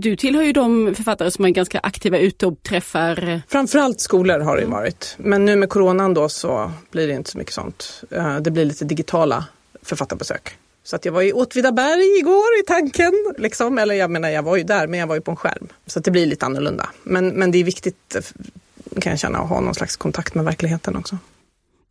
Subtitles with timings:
[0.00, 3.42] du tillhör ju de författare som är ganska aktiva ute och träffar...
[3.48, 5.14] Framförallt skolor har det varit.
[5.18, 8.02] Men nu med coronan då så blir det inte så mycket sånt.
[8.10, 9.44] Eh, det blir lite digitala
[9.82, 10.56] författarbesök.
[10.84, 13.12] Så att jag var i Åtvidaberg igår i tanken.
[13.38, 13.78] Liksom.
[13.78, 15.68] Eller jag menar, jag var ju där, men jag var ju på en skärm.
[15.86, 16.90] Så att det blir lite annorlunda.
[17.02, 20.44] Men, men det är viktigt, eh, kan jag känna, att ha någon slags kontakt med
[20.44, 21.18] verkligheten också.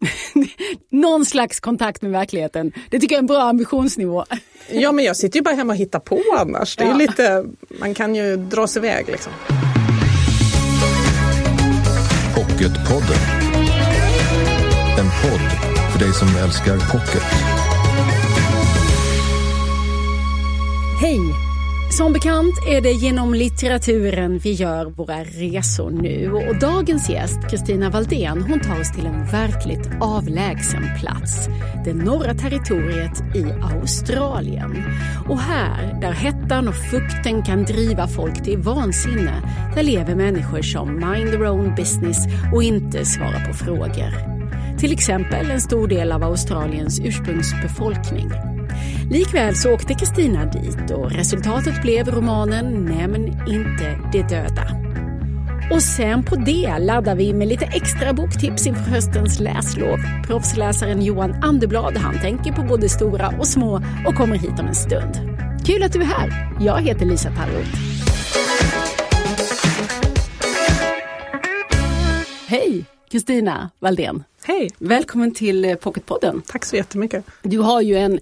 [0.90, 2.72] någon slags kontakt med verkligheten.
[2.90, 4.26] Det tycker jag är en bra ambitionsnivå.
[4.72, 6.76] ja, men jag sitter ju bara hemma och hittar på annars.
[6.76, 6.96] Det är ja.
[6.96, 7.46] lite,
[7.80, 9.34] man kan ju dra sig iväg liksom.
[12.36, 13.20] Pocketpodden.
[15.00, 17.24] En podd för dig som älskar pocket.
[21.02, 21.49] Hej!
[21.92, 27.90] Som bekant är det genom litteraturen vi gör våra resor nu och dagens gäst, Kristina
[27.90, 31.48] Valdén, hon tar oss till en verkligt avlägsen plats.
[31.86, 34.84] Det norra territoriet i Australien.
[35.30, 39.34] Och här, där hettan och fukten kan driva folk till vansinne,
[39.76, 42.18] där lever människor som mind their own business
[42.54, 44.40] och inte svarar på frågor.
[44.78, 48.59] Till exempel en stor del av Australiens ursprungsbefolkning.
[49.10, 54.68] Likväl så åkte Kristina dit och resultatet blev romanen Nämn inte de döda.
[55.72, 59.98] Och sen på det laddar vi med lite extra boktips inför höstens läslov.
[60.28, 64.76] Proffsläsaren Johan Anderblad, han tänker på både stora och små och kommer hit om en
[64.76, 65.20] stund.
[65.66, 66.58] Kul att du är här!
[66.60, 67.70] Jag heter Lisa Tallroth.
[72.48, 72.86] Hej!
[73.12, 74.24] Kristina Valdén.
[74.44, 74.70] Hej!
[74.78, 76.42] Välkommen till Pocketpodden.
[76.48, 77.26] Tack så jättemycket.
[77.42, 78.20] Du har ju en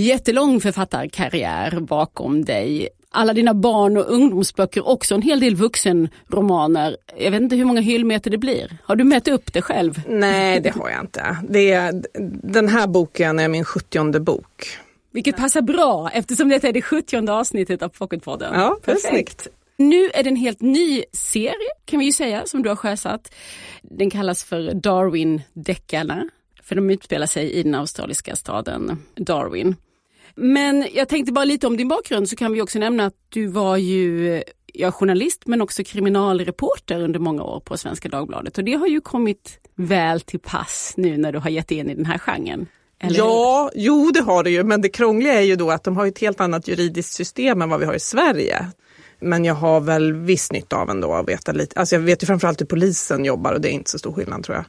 [0.00, 2.88] jättelång författarkarriär bakom dig.
[3.10, 6.96] Alla dina barn och ungdomsböcker, också en hel del vuxenromaner.
[7.18, 8.78] Jag vet inte hur många hyllmeter det blir.
[8.84, 10.02] Har du mätt upp det själv?
[10.08, 11.36] Nej, det har jag inte.
[11.48, 12.02] Det är,
[12.42, 14.78] den här boken är min sjuttionde bok.
[15.12, 18.54] Vilket passar bra eftersom det är det sjuttionde avsnittet av Pocketpodden.
[18.54, 19.48] Ja, perfekt.
[19.76, 23.34] Nu är det en helt ny serie kan vi ju säga som du har sjösatt.
[23.82, 26.28] Den kallas för Darwin-deckarna.
[26.62, 29.76] För de utspelar sig i den australiska staden Darwin.
[30.34, 33.46] Men jag tänkte bara lite om din bakgrund så kan vi också nämna att du
[33.46, 38.74] var ju ja, journalist men också kriminalreporter under många år på Svenska Dagbladet och det
[38.74, 42.18] har ju kommit väl till pass nu när du har gett in i den här
[42.18, 42.66] genren.
[43.00, 45.96] Eller ja, jo det har det ju men det krångliga är ju då att de
[45.96, 48.66] har ett helt annat juridiskt system än vad vi har i Sverige.
[49.20, 51.80] Men jag har väl viss nytta av ändå att veta lite.
[51.80, 54.44] Alltså jag vet ju framförallt hur polisen jobbar och det är inte så stor skillnad
[54.44, 54.64] tror jag.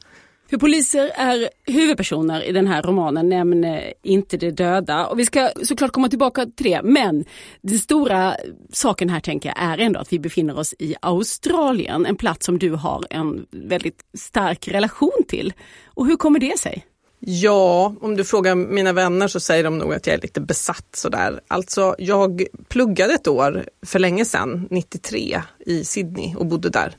[0.50, 5.06] För poliser är huvudpersoner i den här romanen, Nämn eh, inte de döda.
[5.06, 6.80] Och vi ska såklart komma tillbaka till det.
[6.82, 7.24] Men
[7.60, 8.36] den stora
[8.72, 12.58] saken här tänker jag är ändå att vi befinner oss i Australien, en plats som
[12.58, 15.52] du har en väldigt stark relation till.
[15.86, 16.86] Och hur kommer det sig?
[17.20, 20.88] Ja, om du frågar mina vänner så säger de nog att jag är lite besatt
[20.92, 21.40] sådär.
[21.48, 26.96] Alltså, jag pluggade ett år för länge sedan, 93, i Sydney och bodde där.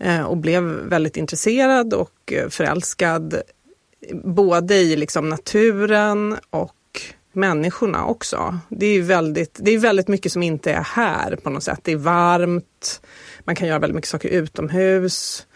[0.00, 3.42] Eh, och blev väldigt intresserad och eh, förälskad
[4.24, 6.76] både i liksom naturen och
[7.32, 8.58] människorna också.
[8.68, 11.80] Det är, väldigt, det är väldigt mycket som inte är här på något sätt.
[11.82, 13.00] Det är varmt,
[13.44, 15.46] man kan göra väldigt mycket saker utomhus,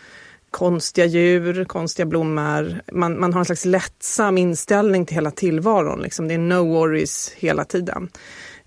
[0.50, 2.80] konstiga djur, konstiga blommor.
[2.92, 6.00] Man, man har en slags lättsam inställning till hela tillvaron.
[6.02, 6.28] Liksom.
[6.28, 8.08] Det är no worries hela tiden.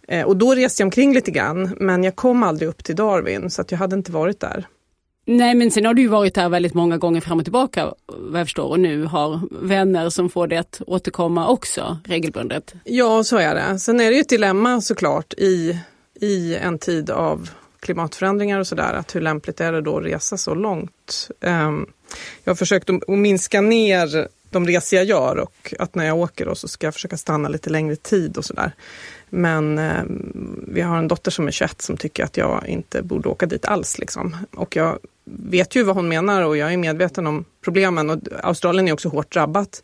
[0.08, 3.50] Eh, och då reste jag omkring lite grann, men jag kom aldrig upp till Darwin
[3.50, 4.68] så att jag hade inte varit där.
[5.30, 8.40] Nej men sen har du ju varit där väldigt många gånger fram och tillbaka vad
[8.40, 12.74] jag förstår och nu har vänner som får det att återkomma också regelbundet.
[12.84, 13.80] Ja så är det.
[13.80, 15.80] Sen är det ju ett dilemma såklart i,
[16.22, 17.50] i en tid av
[17.80, 21.30] klimatförändringar och sådär att hur lämpligt är det då att resa så långt?
[21.42, 21.86] Um,
[22.44, 26.46] jag har försökt att minska ner de resor jag gör och att när jag åker
[26.46, 28.72] då så ska jag försöka stanna lite längre tid och sådär.
[29.30, 30.04] Men eh,
[30.68, 33.66] vi har en dotter som är 21 som tycker att jag inte borde åka dit
[33.66, 34.00] alls.
[34.00, 34.36] Liksom.
[34.56, 38.10] Och jag vet ju vad hon menar och jag är medveten om problemen.
[38.10, 39.84] Och Australien är också hårt drabbat,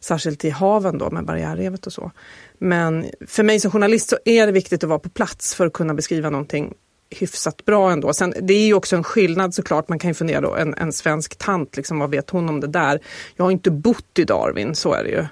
[0.00, 2.10] särskilt i haven då med barriärrevet och så.
[2.58, 5.72] Men för mig som journalist så är det viktigt att vara på plats för att
[5.72, 6.74] kunna beskriva någonting
[7.10, 8.12] hyfsat bra ändå.
[8.12, 10.92] Sen, det är ju också en skillnad såklart, man kan ju fundera då, en, en
[10.92, 13.00] svensk tant, liksom, vad vet hon om det där?
[13.36, 15.26] Jag har inte bott i Darwin, så är det ju.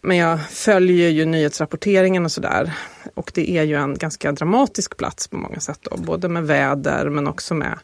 [0.00, 2.72] Men jag följer ju nyhetsrapporteringen och sådär.
[3.14, 5.78] Och det är ju en ganska dramatisk plats på många sätt.
[5.82, 5.96] Då.
[5.96, 7.78] Både med väder men också med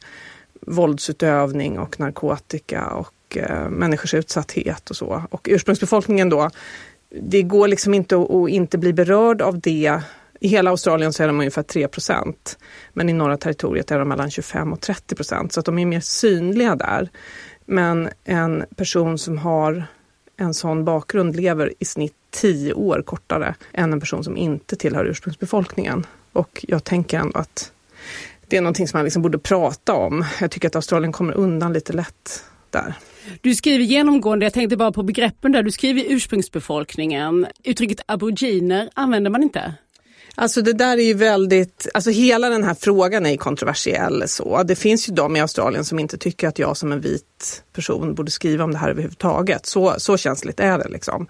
[0.67, 5.23] våldsutövning och narkotika och eh, människors utsatthet och så.
[5.31, 6.51] Och ursprungsbefolkningen då,
[7.21, 10.01] det går liksom inte att, att inte bli berörd av det.
[10.41, 12.35] I hela Australien så är de ungefär 3%
[12.93, 16.01] men i norra territoriet är de mellan 25 och 30% så att de är mer
[16.01, 17.09] synliga där.
[17.67, 19.85] Men en person som har
[20.37, 25.05] en sån bakgrund lever i snitt tio år kortare än en person som inte tillhör
[25.05, 26.07] ursprungsbefolkningen.
[26.33, 27.73] Och jag tänker ändå att
[28.53, 30.25] det är någonting som man liksom borde prata om.
[30.41, 32.95] Jag tycker att Australien kommer undan lite lätt där.
[33.41, 37.47] Du skriver genomgående, jag tänkte bara på begreppen där, du skriver ursprungsbefolkningen.
[37.65, 39.75] Uttrycket aboriginer använder man inte?
[40.35, 44.63] Alltså det där är ju väldigt, alltså hela den här frågan är kontroversiell så.
[44.63, 48.15] Det finns ju de i Australien som inte tycker att jag som en vit person
[48.15, 49.67] borde skriva om det här överhuvudtaget.
[49.67, 51.27] Så, så känsligt är det liksom.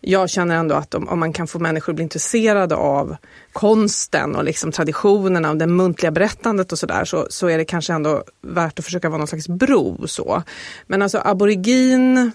[0.00, 3.16] Jag känner ändå att om, om man kan få människor att bli intresserade av
[3.52, 7.92] konsten och liksom traditionerna och det muntliga berättandet och sådär så, så är det kanske
[7.92, 10.42] ändå värt att försöka vara någon slags bro så.
[10.86, 12.32] Men alltså aborigin,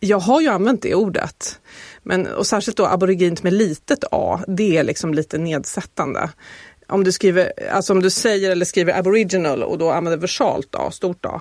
[0.00, 1.58] jag har ju använt det ordet.
[2.08, 6.30] Men, och särskilt då aborigint med litet a, det är liksom lite nedsättande.
[6.86, 10.90] Om du, skriver, alltså om du säger eller skriver aboriginal och då använder versalt a,
[10.90, 11.40] stort a,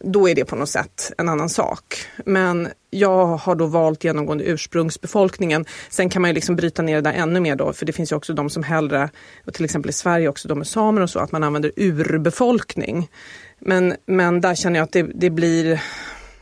[0.00, 2.06] då är det på något sätt en annan sak.
[2.24, 5.64] Men jag har då valt genomgående ursprungsbefolkningen.
[5.90, 8.12] Sen kan man ju liksom bryta ner det där ännu mer då, för det finns
[8.12, 9.10] ju också de som hellre,
[9.46, 13.10] och till exempel i Sverige också de med samer och så, att man använder urbefolkning.
[13.58, 15.80] Men, men där känner jag att det, det blir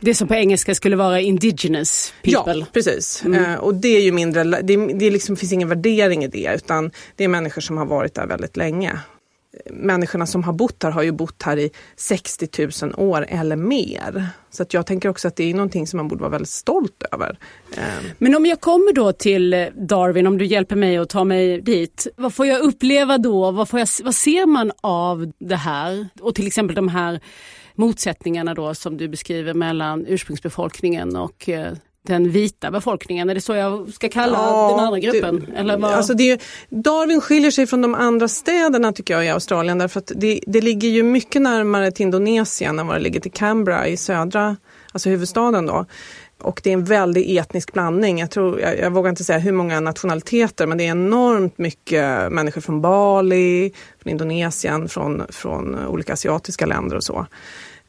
[0.05, 2.59] det som på engelska skulle vara indigenous people.
[2.59, 3.25] Ja, precis.
[3.25, 3.45] Mm.
[3.45, 6.91] Uh, och det är ju mindre, det, det liksom finns ingen värdering i det utan
[7.15, 8.99] det är människor som har varit där väldigt länge.
[9.71, 14.27] Människorna som har bott här har ju bott här i 60 000 år eller mer.
[14.51, 17.03] Så att jag tänker också att det är någonting som man borde vara väldigt stolt
[17.11, 17.37] över.
[17.77, 18.05] Ehm.
[18.17, 22.07] Men om jag kommer då till Darwin, om du hjälper mig att ta mig dit.
[22.15, 23.51] Vad får jag uppleva då?
[23.51, 26.07] Vad, får jag, vad ser man av det här?
[26.21, 27.19] Och till exempel de här
[27.75, 31.73] motsättningarna då som du beskriver mellan ursprungsbefolkningen och eh,
[32.07, 35.45] den vita befolkningen, är det så jag ska kalla ja, den andra gruppen?
[35.51, 35.93] Det, eller vad?
[35.93, 40.11] Alltså det, Darwin skiljer sig från de andra städerna tycker jag i Australien därför att
[40.15, 43.97] det, det ligger ju mycket närmare till Indonesien än vad det ligger till Canberra i
[43.97, 44.57] södra,
[44.91, 45.85] alltså huvudstaden då.
[46.43, 48.19] Och det är en väldig etnisk blandning.
[48.19, 52.31] Jag, tror, jag, jag, vågar inte säga hur många nationaliteter men det är enormt mycket
[52.31, 53.73] människor från Bali,
[54.03, 57.27] från Indonesien, från, från olika asiatiska länder och så.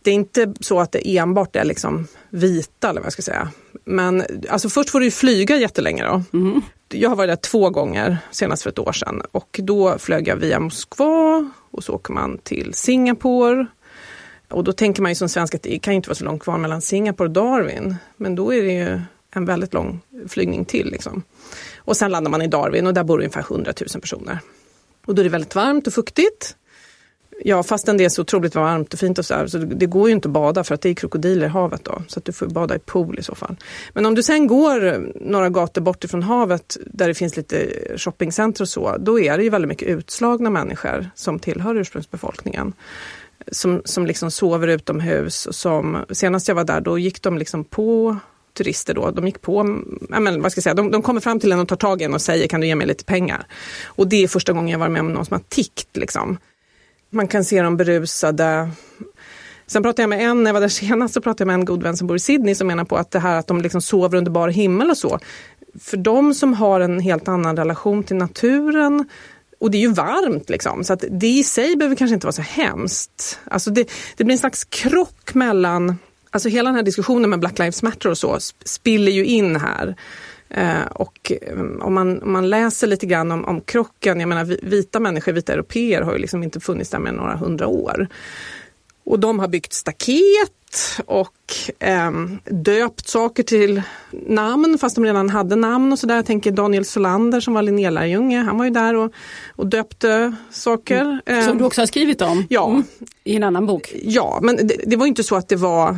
[0.03, 3.49] Det är inte så att det enbart är liksom vita eller vad jag ska säga.
[3.85, 6.39] Men alltså först får du flyga jättelänge då.
[6.39, 6.63] Mm.
[6.89, 9.23] Jag har varit där två gånger, senast för ett år sedan.
[9.31, 13.67] Och då flög jag via Moskva och så åker man till Singapore
[14.49, 16.59] och då tänker man ju som svensk att det kan inte vara så långt kvar
[16.59, 17.97] mellan Singapore och Darwin.
[18.17, 19.01] Men då är det ju
[19.35, 20.91] en väldigt lång flygning till.
[20.91, 21.23] Liksom.
[21.77, 24.39] Och sen landar man i Darwin och där bor ungefär 100 000 personer.
[25.07, 26.57] Och då är det väldigt varmt och fuktigt.
[27.45, 30.09] Ja, fastän det är så otroligt varmt och fint och så, här, så det går
[30.09, 32.03] ju inte att bada för att det är krokodiler i havet då.
[32.09, 33.57] Så att du får bada i pool i så fall.
[33.93, 38.63] Men om du sen går några gator bort ifrån havet där det finns lite shoppingcenter
[38.63, 42.73] och så, då är det ju väldigt mycket utslagna människor som tillhör ursprungsbefolkningen
[43.53, 45.49] som, som liksom sover utomhus.
[45.51, 48.17] Som, senast jag var där, då gick de liksom på
[48.55, 51.41] turister då, de gick på, ja, men, vad ska jag säga, de, de kommer fram
[51.41, 53.47] till en och tar tag i en och säger kan du ge mig lite pengar?
[53.85, 55.97] Och det är första gången jag var med om någon som har tickt.
[55.97, 56.39] Liksom.
[57.11, 58.71] Man kan se dem berusade.
[59.67, 61.65] Sen pratade jag med en, när jag var där senast, så pratade jag med en
[61.65, 63.81] god vän som bor i Sydney som menar på att det här att de liksom
[63.81, 65.19] sover under bar himmel och så.
[65.81, 69.09] För de som har en helt annan relation till naturen
[69.59, 72.33] och det är ju varmt liksom, så att det i sig behöver kanske inte vara
[72.33, 73.39] så hemskt.
[73.45, 75.99] Alltså det, det blir en slags krock mellan,
[76.31, 79.97] alltså hela den här diskussionen med Black Lives Matter och så spiller ju in här.
[80.49, 84.45] Eh, och eh, om man, om man läser lite grann om, om krocken, jag menar
[84.45, 88.09] vita människor, vita europeer har ju liksom inte funnits där med några hundra år.
[89.05, 90.53] Och de har byggt staket
[91.07, 91.33] och
[91.79, 92.11] eh,
[92.45, 93.83] döpt saker till
[94.27, 96.17] namn fast de redan hade namn och sådär.
[96.17, 99.13] Jag tänker Daniel Solander som var Linnélärjunge, han var ju där och,
[99.57, 101.21] och döpte saker.
[101.27, 101.45] Mm.
[101.45, 102.71] Som du också har skrivit om ja.
[102.71, 102.85] Mm.
[103.25, 103.93] i en annan bok.
[104.03, 105.97] Ja, men det, det var inte så att det var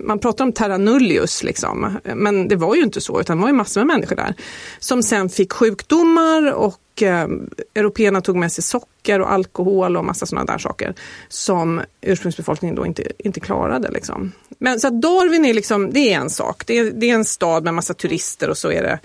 [0.00, 1.98] man pratar om terra nullius, liksom.
[2.14, 4.34] men det var ju inte så, utan det var ju massor med människor där
[4.78, 7.28] som sen fick sjukdomar och eh,
[7.74, 10.94] européerna tog med sig socker och alkohol och massa sådana där saker
[11.28, 13.90] som ursprungsbefolkningen då inte, inte klarade.
[13.90, 14.32] Liksom.
[14.58, 17.24] Men så att Darwin är, liksom, det är en sak, det är, det är en
[17.24, 18.98] stad med massa turister och så är det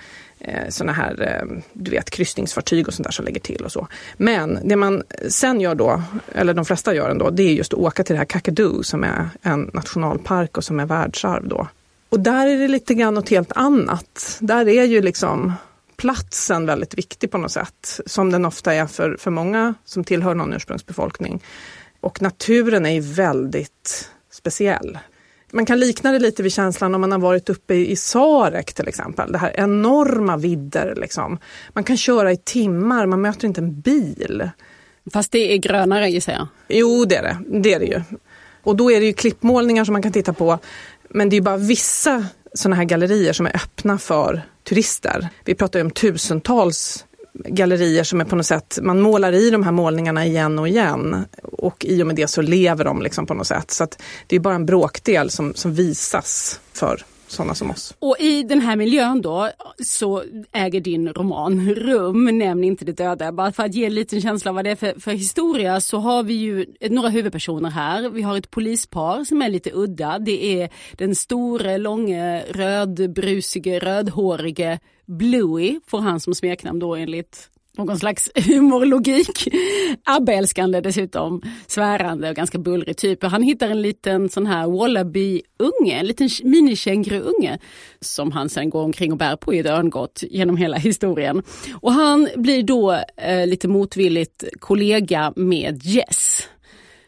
[0.44, 3.88] eh, såna här eh, du vet, kryssningsfartyg och sånt där som lägger till och så.
[4.18, 6.04] Men det man sen gör då,
[6.36, 9.04] eller de flesta gör ändå, det är just att åka till det här Kakadu som
[9.04, 11.68] är en nationalpark och som är världsarv då.
[12.10, 14.38] Och där är det lite grann något helt annat.
[14.40, 15.54] Där är ju liksom
[15.98, 20.36] platsen väldigt viktig på något sätt, som den ofta är för, för många som tillhör
[20.36, 21.44] någon ursprungsbefolkning.
[22.00, 25.00] Och naturen är ju väldigt speciell
[25.54, 28.88] man kan likna det lite vid känslan om man har varit uppe i Sarek till
[28.88, 29.32] exempel.
[29.32, 30.96] Det här enorma vidder.
[30.96, 31.38] Liksom.
[31.74, 34.50] Man kan köra i timmar, man möter inte en bil.
[35.14, 36.48] Fast det är grönare gissar jag?
[36.68, 37.60] Jo, det är det.
[37.62, 38.02] det är det ju.
[38.64, 40.60] Och då är det ju klippmålningar som man kan titta på.
[41.10, 45.30] Men det är bara vissa sådana här gallerier som är öppna för turister.
[45.46, 49.64] Vi pratar ju om tusentals gallerier som är på något sätt, man målar i de
[49.64, 51.26] här målningarna igen och igen.
[51.44, 53.72] Och i och med det så lever de liksom på något sätt.
[53.72, 57.96] Så att det är bara en bråkdel som, som visas för sådana som oss.
[58.00, 59.50] Och i den här miljön då
[59.84, 63.32] så äger din roman rum, Nämn inte det döda.
[63.32, 65.98] Bara för att ge en liten känsla av vad det är för, för historia så
[65.98, 68.10] har vi ju några huvudpersoner här.
[68.10, 70.20] Vi har ett polispar som är lite udda.
[70.20, 78.00] Det är den store, långe, rödbrusige, rödhårige Bluey, får han som smeknamn då enligt någon
[78.00, 79.48] slags humorlogik.
[80.04, 83.24] Abbe-älskande dessutom, svärande och ganska bullrig typ.
[83.24, 87.60] Han hittar en liten sån här wallaby-unge, en liten minikänguru-unge
[88.00, 91.44] som han sen går omkring och bär på i ett örngott genom hela historien.
[91.82, 96.48] Och han blir då eh, lite motvilligt kollega med Jess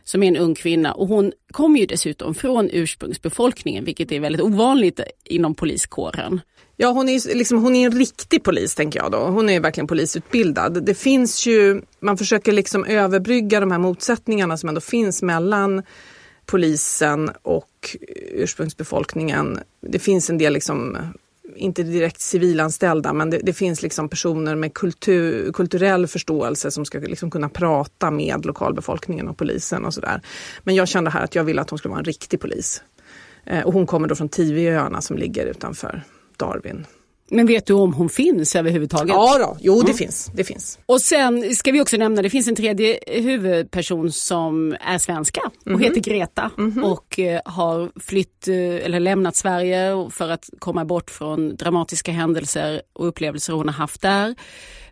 [0.04, 4.42] som är en ung kvinna och hon kommer ju dessutom från ursprungsbefolkningen vilket är väldigt
[4.42, 6.42] ovanligt inom poliskåren.
[6.84, 9.18] Ja, hon är, liksom, hon är en riktig polis tänker jag då.
[9.18, 10.86] Hon är verkligen polisutbildad.
[10.86, 15.84] Det finns ju, man försöker liksom överbrygga de här motsättningarna som ändå finns mellan
[16.46, 17.98] polisen och
[18.32, 19.60] ursprungsbefolkningen.
[19.82, 20.98] Det finns en del liksom
[21.56, 27.00] inte direkt civilanställda, men det, det, finns liksom personer med kultur, kulturell förståelse som ska
[27.00, 30.22] liksom kunna prata med lokalbefolkningen och polisen och sådär.
[30.64, 32.84] Men jag kände här att jag ville att hon skulle vara en riktig polis.
[33.46, 36.04] Eh, och hon kommer då från Tiviöarna som ligger utanför
[36.38, 36.86] Darwin.
[37.30, 39.10] Men vet du om hon finns överhuvudtaget?
[39.10, 39.58] Ja, då.
[39.62, 39.98] jo det mm.
[39.98, 40.32] finns.
[40.34, 40.80] det finns.
[40.86, 45.68] Och sen ska vi också nämna, det finns en tredje huvudperson som är svenska och
[45.68, 50.86] mm heter Greta mm och eh, har flytt eh, eller lämnat Sverige för att komma
[50.86, 54.36] bort från dramatiska händelser och upplevelser hon har haft där.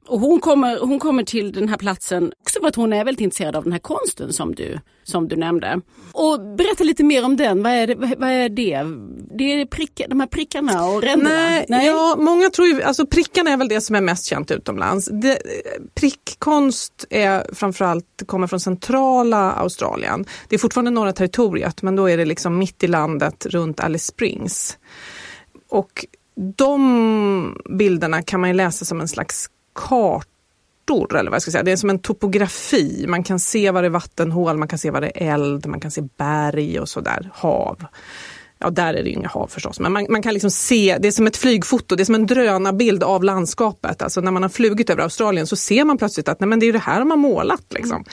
[0.07, 3.21] Och hon kommer, hon kommer till den här platsen också för att hon är väldigt
[3.21, 5.81] intresserad av den här konsten som du, som du nämnde.
[6.11, 7.95] Och berätta lite mer om den, vad är det?
[7.95, 8.83] Vad är det?
[9.37, 11.35] det är prick, de här prickarna och ränderna?
[11.35, 14.51] Nej, Nej, Ja, många tror ju, alltså prickarna är väl det som är mest känt
[14.51, 15.09] utomlands.
[15.11, 15.37] Det,
[15.93, 20.25] prickkonst är framförallt, kommer från centrala Australien.
[20.49, 24.05] Det är fortfarande norra territoriet men då är det liksom mitt i landet runt Alice
[24.05, 24.77] Springs.
[25.69, 26.05] Och
[26.57, 31.63] de bilderna kan man läsa som en slags kartor eller vad jag ska säga.
[31.63, 33.05] Det är som en topografi.
[33.07, 35.79] Man kan se var det är vattenhål, man kan se var det är eld, man
[35.79, 37.85] kan se berg och sådär, hav.
[38.63, 41.07] Ja, där är det ju inga hav förstås, men man, man, kan liksom se, det
[41.07, 44.01] är som ett flygfoto, det är som en drönarbild av landskapet.
[44.01, 46.65] Alltså när man har flugit över Australien så ser man plötsligt att nej, men det
[46.65, 47.65] är det här de har målat.
[47.69, 48.03] Liksom.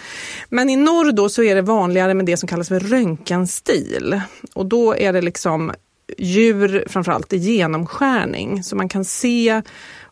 [0.49, 4.21] Men i norr då så är det vanligare med det som kallas för röntgenstil.
[4.55, 5.73] Och då är det liksom
[6.19, 9.63] djur framförallt i genomskärning, så man kan se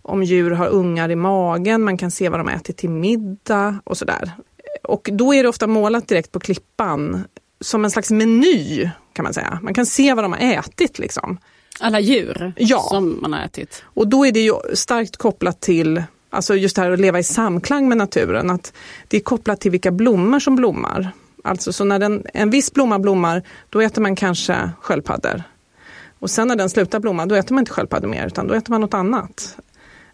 [0.06, 3.98] om djur har ungar i magen, man kan se vad de äter till middag och
[3.98, 4.32] sådär.
[4.82, 7.24] Och då är det ofta målat direkt på klippan
[7.60, 9.58] som en slags meny kan man säga.
[9.62, 11.38] Man kan se vad de har ätit liksom.
[11.80, 12.86] Alla djur ja.
[12.90, 13.82] som man har ätit?
[13.84, 17.22] Och då är det ju starkt kopplat till Alltså just det här att leva i
[17.22, 18.72] samklang med naturen, att
[19.08, 21.10] det är kopplat till vilka blommor som blommar.
[21.44, 25.42] Alltså så när den, en viss blomma blommar, då äter man kanske sköldpaddor.
[26.18, 28.70] Och sen när den slutar blomma, då äter man inte sköldpaddor mer, utan då äter
[28.70, 29.58] man något annat.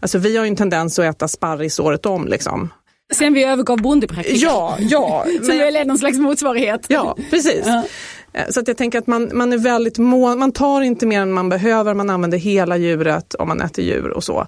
[0.03, 2.71] Alltså vi har ju en tendens att äta sparris året om liksom.
[3.13, 4.41] Sen vi övergav bondepraktiken.
[4.41, 5.25] Ja, ja.
[5.43, 5.77] Som men...
[5.77, 6.87] är någon slags motsvarighet.
[6.89, 7.63] Ja, precis.
[7.67, 7.85] Ja.
[8.33, 11.21] Eh, så att jag tänker att man, man är väldigt mån, man tar inte mer
[11.21, 14.47] än man behöver, man använder hela djuret om man äter djur och så.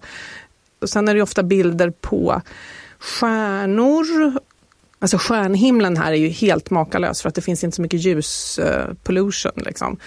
[0.80, 2.42] Och sen är det ofta bilder på
[2.98, 4.06] stjärnor.
[4.98, 9.52] Alltså stjärnhimlen här är ju helt makalös för att det finns inte så mycket ljuspollution.
[9.56, 9.98] Uh, liksom.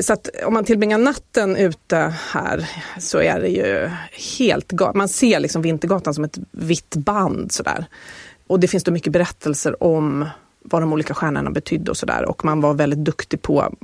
[0.00, 3.90] Så att om man tillbringar natten ute här så är det ju
[4.38, 4.96] helt galet.
[4.96, 7.86] Man ser liksom Vintergatan som ett vitt band sådär.
[8.46, 10.28] Och det finns då mycket berättelser om
[10.62, 12.24] vad de olika stjärnorna betydde och sådär.
[12.24, 13.74] Och man var väldigt duktig på,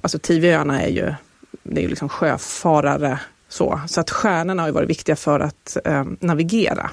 [0.00, 1.14] alltså Tiviöarna är ju,
[1.62, 3.80] det är ju liksom sjöfarare så.
[3.88, 6.90] Så att stjärnorna har ju varit viktiga för att eh, navigera.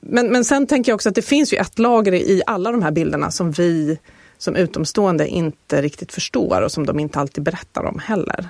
[0.00, 2.82] Men, men sen tänker jag också att det finns ju ett lager i alla de
[2.82, 3.98] här bilderna som vi
[4.38, 8.48] som utomstående inte riktigt förstår och som de inte alltid berättar om heller.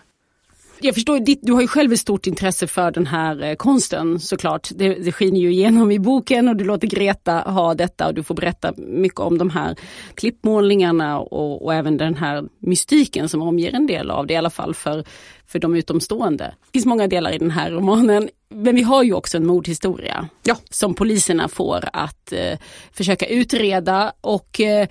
[0.80, 4.68] Jag förstår, du har ju själv ett stort intresse för den här eh, konsten såklart.
[4.74, 8.22] Det, det skiner ju igenom i boken och du låter Greta ha detta och du
[8.22, 9.76] får berätta mycket om de här
[10.14, 14.50] klippmålningarna och, och även den här mystiken som omger en del av det, i alla
[14.50, 15.04] fall för,
[15.46, 16.44] för de utomstående.
[16.44, 18.28] Det finns många delar i den här romanen.
[18.48, 20.56] Men vi har ju också en mordhistoria ja.
[20.70, 22.58] som poliserna får att eh,
[22.92, 24.88] försöka utreda och eh,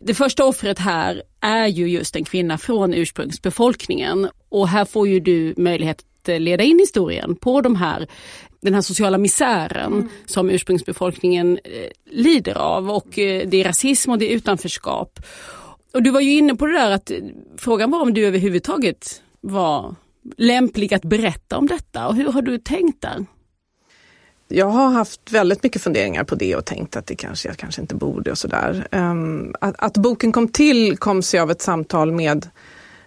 [0.00, 5.20] det första offret här är ju just en kvinna från ursprungsbefolkningen och här får ju
[5.20, 8.06] du möjlighet att leda in historien på de här,
[8.60, 10.08] den här sociala misären mm.
[10.26, 15.20] som ursprungsbefolkningen eh, lider av och eh, det är rasism och det är utanförskap.
[15.94, 17.10] Och du var ju inne på det där att
[17.56, 19.94] frågan var om du överhuvudtaget var
[20.36, 23.26] lämplig att berätta om detta och hur har du tänkt där?
[24.48, 27.80] Jag har haft väldigt mycket funderingar på det och tänkt att det kanske jag kanske
[27.80, 28.86] inte borde och sådär.
[28.92, 32.46] Um, att, att boken kom till kom sig av ett samtal med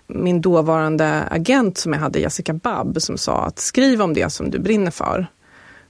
[0.08, 4.52] min dåvarande agent som jag hade, Jessica Babb, som sa att skriv om det som
[4.52, 5.28] du brinner för.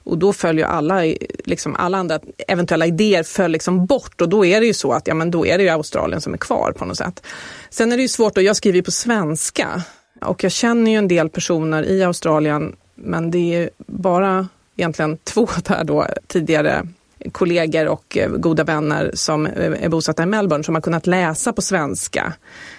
[0.03, 1.01] Och då följer alla,
[1.45, 5.07] liksom alla andra eventuella idéer föll liksom bort och då är det ju så att
[5.07, 7.23] ja, men då är det ju Australien som är kvar på något sätt.
[7.69, 9.83] Sen är det ju svårt, och jag skriver ju på svenska
[10.21, 14.47] och jag känner ju en del personer i Australien men det är bara
[14.81, 16.87] egentligen två där då tidigare
[17.31, 21.53] kollegor och eh, goda vänner som eh, är bosatta i Melbourne som har kunnat läsa
[21.53, 22.33] på svenska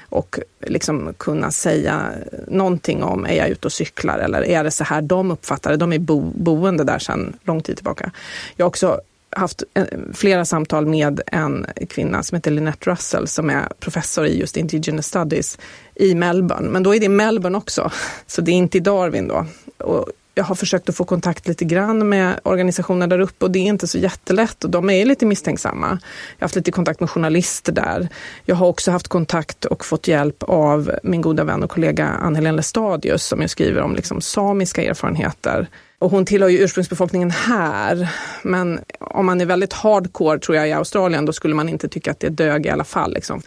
[0.09, 2.11] och liksom kunna säga
[2.49, 5.77] någonting om, är jag ute och cyklar eller är det så här de uppfattar det?
[5.77, 8.11] De är bo, boende där sedan lång tid tillbaka.
[8.57, 13.51] Jag har också haft eh, flera samtal med en kvinna som heter Lynette Russell som
[13.51, 15.59] är professor i just Indigenous Studies
[15.95, 16.69] i Melbourne.
[16.69, 17.91] Men då är det Melbourne också,
[18.27, 19.47] så det är inte i Darwin då.
[19.79, 23.59] Och jag har försökt att få kontakt lite grann med organisationer där uppe och det
[23.59, 25.87] är inte så jättelätt och de är lite misstänksamma.
[25.87, 28.09] Jag har haft lite kontakt med journalister där.
[28.45, 32.57] Jag har också haft kontakt och fått hjälp av min goda vän och kollega Ann-Helén
[32.57, 35.67] Lestadius som jag skriver om liksom samiska erfarenheter.
[35.99, 38.09] Och hon tillhör ju ursprungsbefolkningen här,
[38.43, 42.11] men om man är väldigt hardcore tror jag i Australien, då skulle man inte tycka
[42.11, 43.15] att det dög i alla fall.
[43.15, 43.43] Liksom.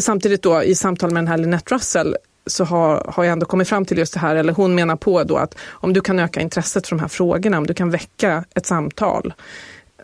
[0.00, 2.16] Samtidigt då i samtal med den här Lynette Russell
[2.50, 5.24] så har, har jag ändå kommit fram till just det här, eller hon menar på
[5.24, 8.44] då att om du kan öka intresset för de här frågorna, om du kan väcka
[8.54, 9.32] ett samtal,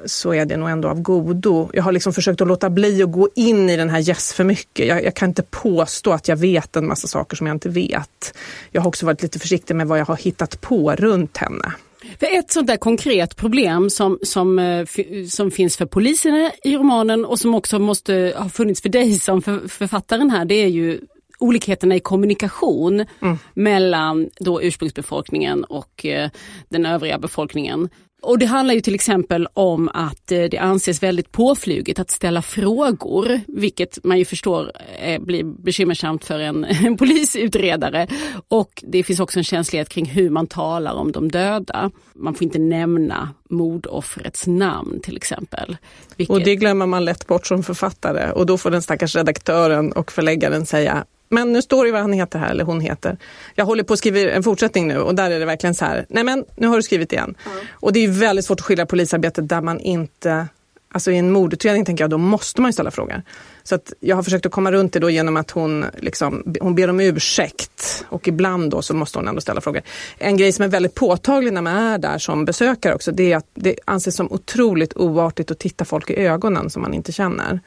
[0.04, 1.70] så är det nog ändå av godo.
[1.72, 4.44] Jag har liksom försökt att låta bli att gå in i den här yes för
[4.44, 4.86] mycket.
[4.86, 8.34] Jag, jag, kan inte påstå att jag vet en massa saker som jag inte vet.
[8.70, 11.72] Jag har också varit lite försiktig med vad jag har hittat på runt henne.
[12.20, 14.86] För ett sånt där konkret problem som, som, eh,
[15.30, 19.42] som finns för poliserna i romanen och som också måste ha funnits för dig som
[19.42, 21.00] för, författaren här, det är ju
[21.38, 23.38] olikheterna i kommunikation mm.
[23.54, 26.30] mellan då ursprungsbefolkningen och eh,
[26.68, 27.88] den övriga befolkningen.
[28.22, 32.42] Och det handlar ju till exempel om att eh, det anses väldigt påfluget att ställa
[32.42, 38.08] frågor, vilket man ju förstår eh, blir bekymmersamt för en, en polisutredare.
[38.48, 41.90] Och det finns också en känslighet kring hur man talar om de döda.
[42.14, 45.76] Man får inte nämna mordoffrets namn till exempel.
[46.16, 46.34] Vilket...
[46.34, 50.12] Och det glömmer man lätt bort som författare och då får den stackars redaktören och
[50.12, 53.18] förläggaren säga men nu står det vad han heter här, eller hon heter.
[53.54, 56.06] Jag håller på att skriva en fortsättning nu och där är det verkligen så här,
[56.08, 57.34] nej men nu har du skrivit igen.
[57.46, 57.58] Mm.
[57.72, 60.46] Och det är väldigt svårt att skilja polisarbetet där man inte,
[60.92, 63.22] alltså i en mordutredning tänker jag, då måste man ju ställa frågor.
[63.62, 66.74] Så att jag har försökt att komma runt det då genom att hon, liksom, hon
[66.74, 69.82] ber om ursäkt och ibland då så måste hon ändå ställa frågor.
[70.18, 73.36] En grej som är väldigt påtaglig när man är där som besökare också, det är
[73.36, 77.60] att det anses som otroligt oartigt att titta folk i ögonen som man inte känner.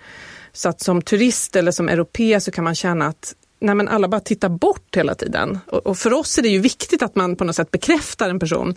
[0.53, 4.07] Så att som turist eller som europé så kan man känna att nej men alla
[4.07, 5.59] bara tittar bort hela tiden.
[5.67, 8.39] Och, och, för oss är det ju viktigt att man på något sätt bekräftar en
[8.39, 8.75] person.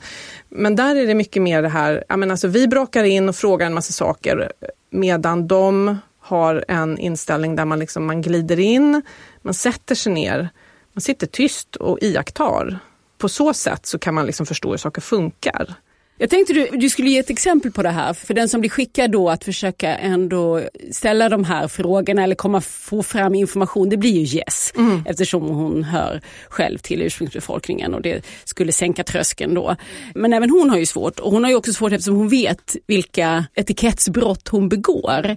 [0.49, 3.37] Men där är det mycket mer det här, ja men alltså vi brakar in och
[3.37, 4.53] frågar en massa saker
[4.91, 9.03] medan de har en inställning där man, liksom, man glider in,
[9.43, 10.49] man sätter sig ner,
[10.93, 12.79] man sitter tyst och iakttar.
[13.19, 15.75] På så sätt så kan man liksom förstå hur saker funkar.
[16.23, 18.71] Jag tänkte du, du skulle ge ett exempel på det här för den som blir
[18.71, 23.89] skickad då att försöka ändå ställa de här frågorna eller komma få fram information.
[23.89, 25.03] Det blir ju yes mm.
[25.07, 29.77] eftersom hon hör själv till ursprungsbefolkningen och det skulle sänka tröskeln då.
[30.15, 32.77] Men även hon har ju svårt och hon har ju också svårt eftersom hon vet
[32.87, 35.37] vilka etikettsbrott hon begår.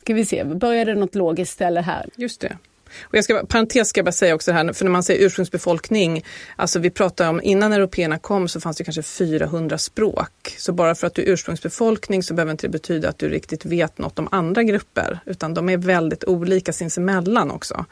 [0.00, 2.06] Ska vi se, börjar det något logiskt ställe här?
[2.16, 2.58] Just det.
[3.02, 6.24] Och jag ska, parentes ska jag bara säga också här, för när man säger ursprungsbefolkning,
[6.56, 10.54] alltså vi pratar om innan européerna kom så fanns det kanske 400 språk.
[10.58, 13.64] Så bara för att du är ursprungsbefolkning så behöver inte det betyda att du riktigt
[13.64, 17.84] vet något om andra grupper, utan de är väldigt olika sinsemellan också.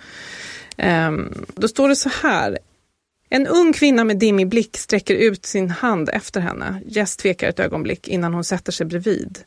[0.79, 2.59] Um, då står det så här,
[3.35, 6.83] en ung kvinna med dimmig blick sträcker ut sin hand efter henne.
[6.87, 9.39] Jess tvekar ett ögonblick innan hon sätter sig bredvid.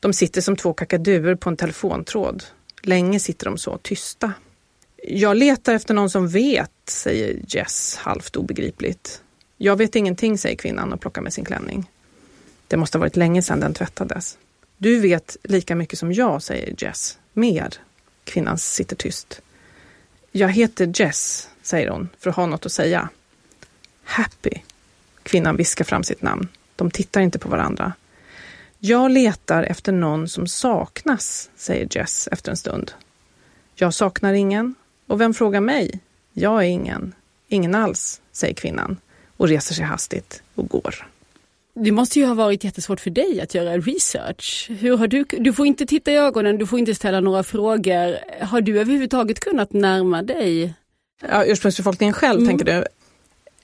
[0.00, 2.44] De sitter som två kakaduer på en telefontråd.
[2.82, 4.32] Länge sitter de så, tysta.
[5.08, 9.22] Jag letar efter någon som vet, säger Jess halvt obegripligt.
[9.56, 11.90] Jag vet ingenting, säger kvinnan och plockar med sin klänning.
[12.68, 14.38] Det måste ha varit länge sedan den tvättades.
[14.76, 17.18] Du vet lika mycket som jag, säger Jess.
[17.32, 17.68] Mer.
[18.24, 19.40] Kvinnan sitter tyst.
[20.32, 23.08] Jag heter Jess, säger hon för att ha något att säga.
[24.04, 24.60] Happy.
[25.22, 26.48] Kvinnan viskar fram sitt namn.
[26.76, 27.92] De tittar inte på varandra.
[28.78, 32.92] Jag letar efter någon som saknas, säger Jess efter en stund.
[33.74, 34.74] Jag saknar ingen
[35.06, 36.00] och vem frågar mig?
[36.32, 37.14] Jag är ingen.
[37.48, 38.96] Ingen alls, säger kvinnan
[39.36, 41.06] och reser sig hastigt och går.
[41.74, 44.70] Det måste ju ha varit jättesvårt för dig att göra research.
[44.70, 48.16] Hur har du, du får inte titta i ögonen, du får inte ställa några frågor.
[48.44, 50.74] Har du överhuvudtaget kunnat närma dig?
[51.28, 52.48] Ja, ursprungsbefolkningen själv, mm.
[52.48, 52.84] tänker du?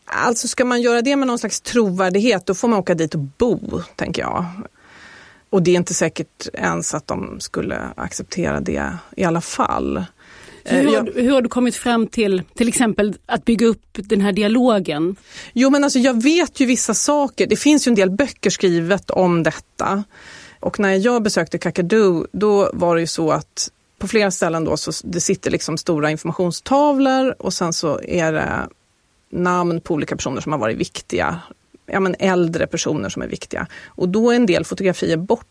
[0.04, 3.20] Alltså ska man göra det med någon slags trovärdighet då får man åka dit och
[3.20, 4.44] bo, tänker jag.
[5.50, 10.04] Och det är inte säkert ens att de skulle acceptera det i alla fall.
[10.64, 14.32] Hur har, hur har, du kommit fram till till exempel att bygga upp den här
[14.32, 15.16] dialogen?
[15.52, 17.46] Jo men alltså jag vet ju vissa saker.
[17.46, 20.04] Det finns ju en del böcker skrivet om detta.
[20.60, 24.76] Och när jag besökte Kakadu då var det ju så att på flera ställen då
[24.76, 28.68] så det sitter liksom stora informationstavlor och sen så är det
[29.30, 31.40] namn på olika personer som har varit viktiga.
[31.86, 33.66] Ja, men äldre personer som är viktiga.
[33.86, 35.46] Och då är en del fotografier borta.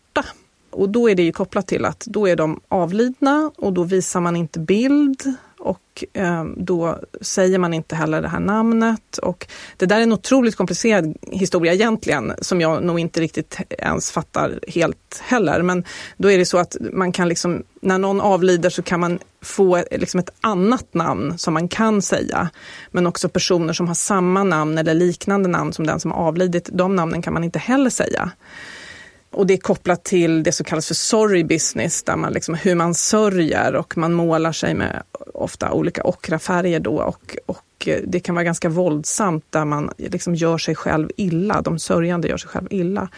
[0.72, 4.20] Och då är det ju kopplat till att då är de avlidna och då visar
[4.20, 9.18] man inte bild och eh, då säger man inte heller det här namnet.
[9.18, 14.10] Och det där är en otroligt komplicerad historia egentligen som jag nog inte riktigt ens
[14.10, 15.62] fattar helt heller.
[15.62, 15.84] Men
[16.16, 19.76] då är det så att man kan liksom, när någon avlider så kan man få
[19.76, 22.50] eh, liksom ett annat namn som man kan säga.
[22.90, 26.68] Men också personer som har samma namn eller liknande namn som den som har avlidit,
[26.72, 28.32] de namnen kan man inte heller säga.
[29.32, 32.74] Och det är kopplat till det som kallas för sorry business, där man liksom, hur
[32.74, 35.02] man sörjer och man målar sig med
[35.34, 40.34] ofta olika ockrafärger då och, och eh, det kan vara ganska våldsamt där man liksom
[40.34, 43.08] gör sig själv illa, de sörjande gör sig själv illa.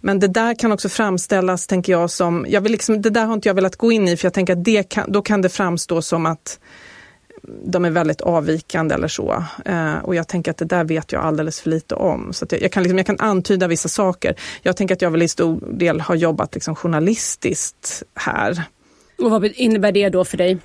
[0.00, 3.34] Men det där kan också framställas, tänker jag, som, jag vill liksom, det där har
[3.34, 5.48] inte jag velat gå in i för jag tänker att det kan, då kan det
[5.48, 6.58] framstå som att
[7.64, 9.44] de är väldigt avvikande eller så.
[9.64, 12.32] Eh, och jag tänker att det där vet jag alldeles för lite om.
[12.32, 14.34] Så jag, jag, kan liksom, jag kan antyda vissa saker.
[14.62, 18.62] Jag tänker att jag väl i stor del har jobbat liksom journalistiskt här.
[19.18, 20.58] Och vad innebär det då för dig?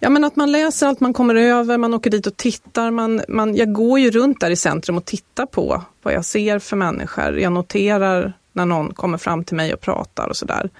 [0.00, 2.90] Ja men att man läser allt man kommer över, man åker dit och tittar.
[2.90, 6.58] Man, man, jag går ju runt där i centrum och tittar på vad jag ser
[6.58, 7.38] för människor.
[7.38, 10.70] Jag noterar när någon kommer fram till mig och pratar och sådär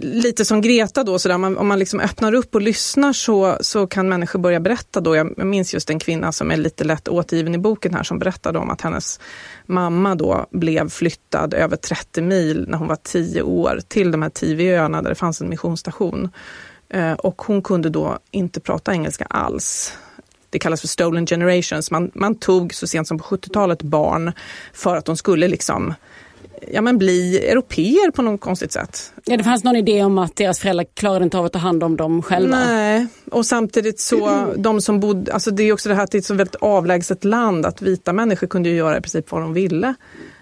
[0.00, 3.56] lite som Greta då, så där, man, om man liksom öppnar upp och lyssnar så,
[3.60, 5.16] så kan människor börja berätta då.
[5.16, 8.58] Jag, minns just en kvinna som är lite lätt återgiven i boken här som berättade
[8.58, 9.20] om att hennes
[9.66, 14.30] mamma då blev flyttad över 30 mil när hon var 10 år till de här
[14.30, 16.30] Tiviöarna där det fanns en missionsstation.
[16.88, 19.92] Eh, och hon kunde då inte prata engelska alls.
[20.50, 21.90] Det kallas för stolen generations.
[21.90, 24.32] Man, man tog så sent som på 70-talet barn
[24.72, 25.94] för att de skulle liksom
[26.72, 29.12] ja, men bli europeer på något konstigt sätt.
[29.24, 31.82] Ja, det fanns någon idé om att deras föräldrar klarade inte av att ta hand
[31.82, 32.56] om dem själva.
[32.56, 36.16] Nej, och samtidigt så, de som bodde, alltså det är också det här att det
[36.16, 39.42] är ett så väldigt avlägset land, att vita människor kunde ju göra i princip vad
[39.42, 39.94] de ville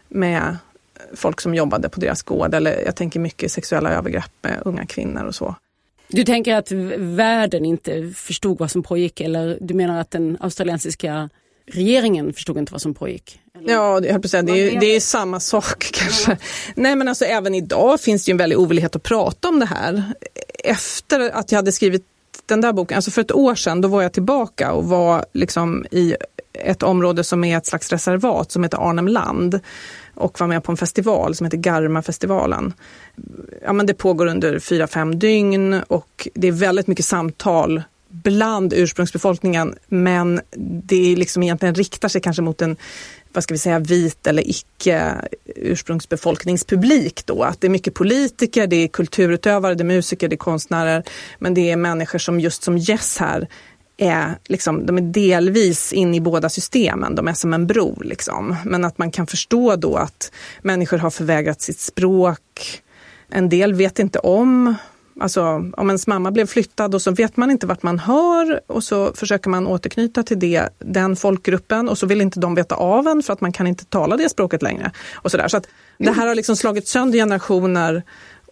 [0.09, 0.57] med
[1.15, 5.25] folk som jobbade på deras gård, eller jag tänker mycket sexuella övergrepp med unga kvinnor
[5.25, 5.55] och så.
[6.09, 11.31] Du tänker att världen inte förstod vad som pågick eller du menar att den australiensiska
[11.73, 13.41] regeringen förstod inte vad som pågick?
[13.59, 13.75] Eller?
[13.75, 16.39] Ja, jag på säga, det, är, det är samma sak kanske.
[16.75, 19.67] Nej men alltså även idag finns det ju en väldig ovillighet att prata om det
[19.67, 20.05] här.
[20.65, 22.05] Efter att jag hade skrivit
[22.47, 25.87] den där boken, alltså för ett år sedan, då var jag tillbaka och var liksom
[25.91, 26.15] i
[26.53, 29.61] ett område som är ett slags reservat som heter Arnhem land
[30.15, 32.73] och var med på en festival som heter Garmafestivalen.
[33.63, 38.73] Ja, men det pågår under fyra, fem dygn och det är väldigt mycket samtal bland
[38.73, 40.41] ursprungsbefolkningen men
[40.83, 42.77] det liksom egentligen riktar sig kanske mot en
[43.33, 45.15] vad ska vi säga, vit eller icke
[45.47, 47.43] ursprungsbefolkningspublik då.
[47.43, 51.05] Att det är mycket politiker, det är kulturutövare, det är musiker, det är konstnärer.
[51.39, 53.49] Men det är människor som just som Jess här
[53.97, 58.01] är, liksom, de är delvis in i båda systemen, de är som en bro.
[58.01, 58.57] Liksom.
[58.65, 62.83] Men att man kan förstå då att människor har förvägrat sitt språk.
[63.29, 64.75] En del vet inte om
[65.21, 65.43] Alltså
[65.77, 69.13] om ens mamma blev flyttad och så vet man inte vart man hör och så
[69.15, 73.23] försöker man återknyta till det, den folkgruppen och så vill inte de veta av en
[73.23, 74.93] för att man kan inte tala det språket längre.
[75.15, 75.49] Och så där.
[75.49, 78.03] så att det här har liksom slagit sönder generationer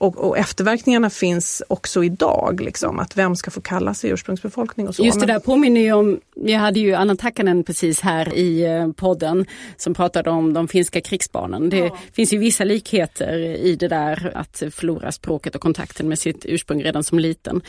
[0.01, 4.95] och, och, efterverkningarna finns också idag, liksom, att vem ska få kalla sig ursprungsbefolkning och
[4.95, 5.05] så.
[5.05, 8.93] Just det där påminner ju om, jag hade ju Anna Takkanen precis här i eh,
[8.93, 11.71] podden som pratade om de finska krigsbarnen.
[11.71, 11.99] Det ja.
[12.13, 16.83] finns ju vissa likheter i det där att förlora språket och kontakten med sitt ursprung
[16.83, 17.63] redan som liten.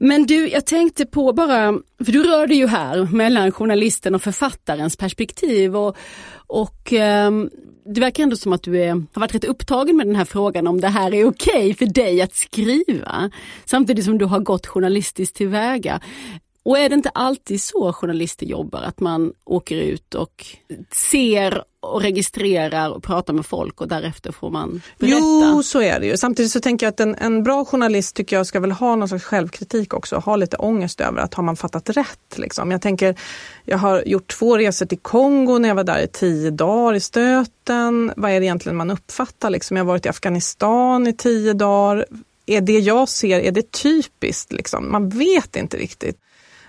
[0.00, 1.72] Men du, jag tänkte på bara,
[2.04, 5.96] för du rör dig ju här mellan journalisten och författarens perspektiv och,
[6.46, 7.30] och eh,
[7.94, 10.66] det verkar ändå som att du är, har varit rätt upptagen med den här frågan
[10.66, 13.30] om det här är okej okay för dig att skriva.
[13.64, 16.00] Samtidigt som du har gått journalistiskt tillväga.
[16.66, 20.46] Och är det inte alltid så journalister jobbar, att man åker ut och
[20.92, 25.16] ser och registrerar och pratar med folk och därefter får man berätta?
[25.18, 26.16] Jo, så är det ju.
[26.16, 29.08] Samtidigt så tänker jag att en, en bra journalist tycker jag ska väl ha någon
[29.08, 32.38] slags självkritik också, ha lite ångest över att har man fattat rätt?
[32.38, 32.70] Liksom.
[32.70, 33.16] Jag tänker,
[33.64, 37.00] jag har gjort två resor till Kongo när jag var där i tio dagar i
[37.00, 38.12] stöten.
[38.16, 39.50] Vad är det egentligen man uppfattar?
[39.50, 39.76] Liksom?
[39.76, 42.06] Jag har varit i Afghanistan i tio dagar.
[42.46, 44.52] Är det jag ser, är det typiskt?
[44.52, 44.92] Liksom?
[44.92, 46.18] Man vet inte riktigt.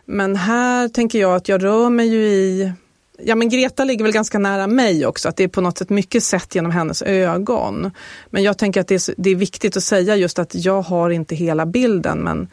[0.09, 2.71] Men här tänker jag att jag rör mig ju i
[3.19, 5.89] Ja men Greta ligger väl ganska nära mig också, att det är på något sätt
[5.89, 7.91] mycket sett genom hennes ögon.
[8.29, 11.09] Men jag tänker att det är, det är viktigt att säga just att jag har
[11.09, 12.47] inte hela bilden men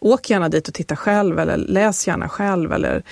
[0.00, 2.72] åk gärna dit och titta själv eller läs gärna själv.
[2.72, 3.02] Eller,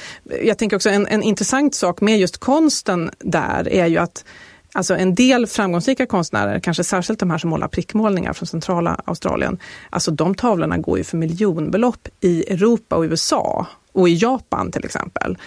[0.42, 4.24] jag tänker också en, en intressant sak med just konsten där är ju att
[4.72, 9.58] Alltså en del framgångsrika konstnärer, kanske särskilt de här som målar prickmålningar från centrala Australien,
[9.90, 14.84] alltså de tavlorna går ju för miljonbelopp i Europa och USA och i Japan till
[14.84, 15.38] exempel.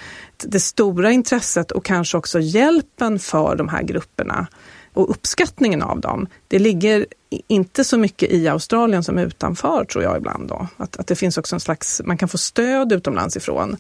[0.43, 4.47] Det stora intresset och kanske också hjälpen för de här grupperna
[4.93, 7.05] och uppskattningen av dem, det ligger
[7.47, 10.47] inte så mycket i Australien som utanför tror jag ibland.
[10.47, 10.67] Då.
[10.77, 13.77] Att, att det finns också en slags, man kan få stöd utomlands ifrån.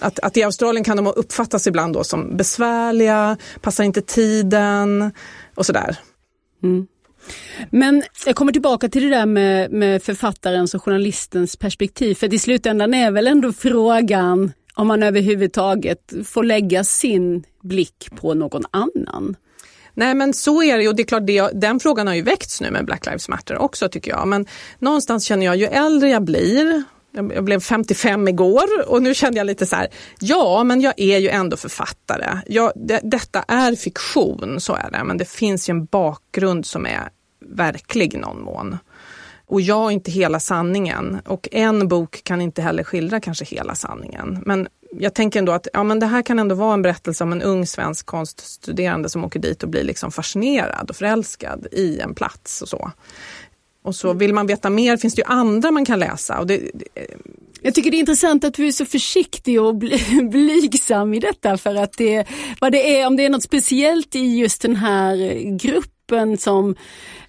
[0.00, 5.12] Att, att i Australien kan de uppfattas ibland då som besvärliga, passar inte tiden
[5.54, 5.96] och sådär.
[6.62, 6.86] Mm.
[7.70, 12.14] Men jag kommer tillbaka till det där med, med författarens och journalistens perspektiv.
[12.14, 18.34] För i slutändan är väl ändå frågan om man överhuvudtaget får lägga sin blick på
[18.34, 19.36] någon annan.
[19.94, 22.60] Nej men så är det och det är klart det, den frågan har ju väckts
[22.60, 24.28] nu med Black Lives Matter också tycker jag.
[24.28, 24.46] Men
[24.78, 29.46] någonstans känner jag ju äldre jag blir, jag blev 55 igår och nu kände jag
[29.46, 29.88] lite så här,
[30.20, 32.38] ja men jag är ju ändå författare.
[32.46, 36.86] Jag, det, detta är fiktion, så är det, men det finns ju en bakgrund som
[36.86, 37.08] är
[37.48, 38.78] verklig i någon mån.
[39.46, 43.74] Och jag är inte hela sanningen och en bok kan inte heller skildra kanske hela
[43.74, 44.42] sanningen.
[44.46, 47.32] Men jag tänker ändå att ja, men det här kan ändå vara en berättelse om
[47.32, 52.14] en ung svensk konststuderande som åker dit och blir liksom fascinerad och förälskad i en
[52.14, 52.90] plats och så.
[53.82, 56.38] Och så vill man veta mer finns det ju andra man kan läsa.
[56.38, 56.84] Och det, det,
[57.62, 59.74] jag tycker det är intressant att du är så försiktig och
[60.30, 62.24] blygsam i detta för att det,
[62.60, 65.16] vad det är, om det är något speciellt i just den här
[65.58, 66.74] gruppen kroppen som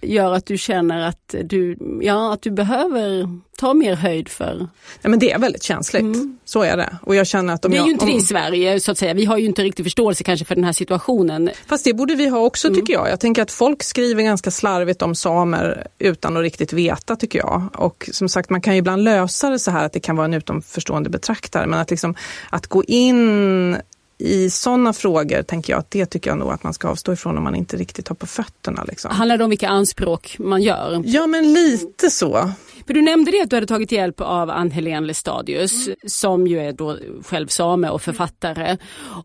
[0.02, 4.68] gör att du känner att du, ja, att du behöver ta mer höjd för?
[5.02, 6.38] Ja, men det är väldigt känsligt, mm.
[6.46, 6.98] så är det.
[7.02, 8.12] Och jag känner att om det är jag, ju inte om...
[8.12, 9.14] det i Sverige, så att säga.
[9.14, 11.50] vi har ju inte riktigt förståelse kanske för den här situationen.
[11.68, 12.80] Fast det borde vi ha också mm.
[12.80, 13.10] tycker jag.
[13.10, 17.70] Jag tänker att folk skriver ganska slarvigt om samer utan att riktigt veta tycker jag.
[17.76, 20.26] Och som sagt, man kan ju ibland lösa det så här att det kan vara
[20.26, 22.16] en utomförstående betraktare, men att, liksom,
[22.50, 23.78] att gå in
[24.18, 27.38] i sådana frågor tänker jag att det tycker jag nog att man ska avstå ifrån
[27.38, 28.84] om man inte riktigt har på fötterna.
[28.84, 29.12] Liksom.
[29.12, 31.02] Handlar det om vilka anspråk man gör?
[31.06, 32.52] Ja men lite så.
[32.88, 35.98] För du nämnde det att du hade tagit hjälp av Ann-Helén Lestadius mm.
[36.06, 38.78] som ju är då själv same och författare.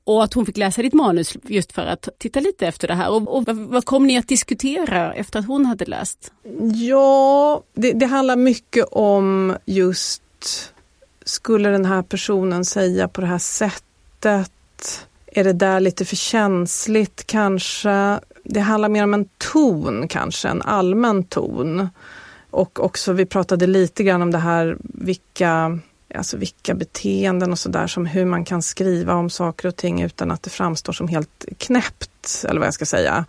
[0.05, 3.11] Och att hon fick läsa ditt manus just för att titta lite efter det här.
[3.11, 6.33] Och, och vad kom ni att diskutera efter att hon hade läst?
[6.75, 10.23] Ja, det, det handlar mycket om just
[11.25, 14.53] skulle den här personen säga på det här sättet
[15.27, 18.21] är det där lite för känsligt kanske?
[18.45, 21.89] Det handlar mer om en ton kanske, en allmän ton.
[22.51, 25.79] Och också, vi pratade lite grann om det här vilka,
[26.15, 30.31] alltså vilka beteenden och sådär, som hur man kan skriva om saker och ting utan
[30.31, 33.25] att det framstår som helt knäppt, eller vad jag ska säga.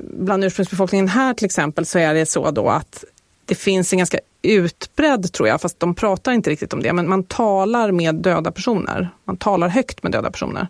[0.00, 3.04] Bland ursprungsbefolkningen här till exempel så är det så då att
[3.46, 7.08] det finns en ganska utbredd, tror jag, fast de pratar inte riktigt om det, men
[7.08, 9.10] man talar med döda personer.
[9.24, 10.68] Man talar högt med döda personer.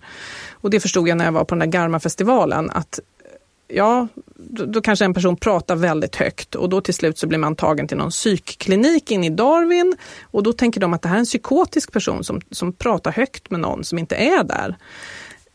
[0.52, 3.00] Och det förstod jag när jag var på den där Garma-festivalen, att
[3.68, 7.38] ja, då, då, kanske en person pratar väldigt högt och då till slut så blir
[7.38, 11.16] man tagen till någon psykklinik in i Darwin och då tänker de att det här
[11.16, 14.76] är en psykotisk person som, som pratar högt med någon som inte är där.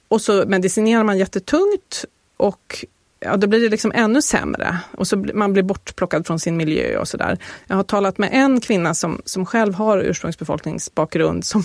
[0.07, 2.05] Och så medicinerar man jättetungt
[2.37, 2.85] och
[3.19, 6.97] ja, då blir det liksom ännu sämre och så man blir bortplockad från sin miljö
[6.97, 7.37] och sådär.
[7.67, 11.63] Jag har talat med en kvinna som, som själv har ursprungsbefolkningsbakgrund som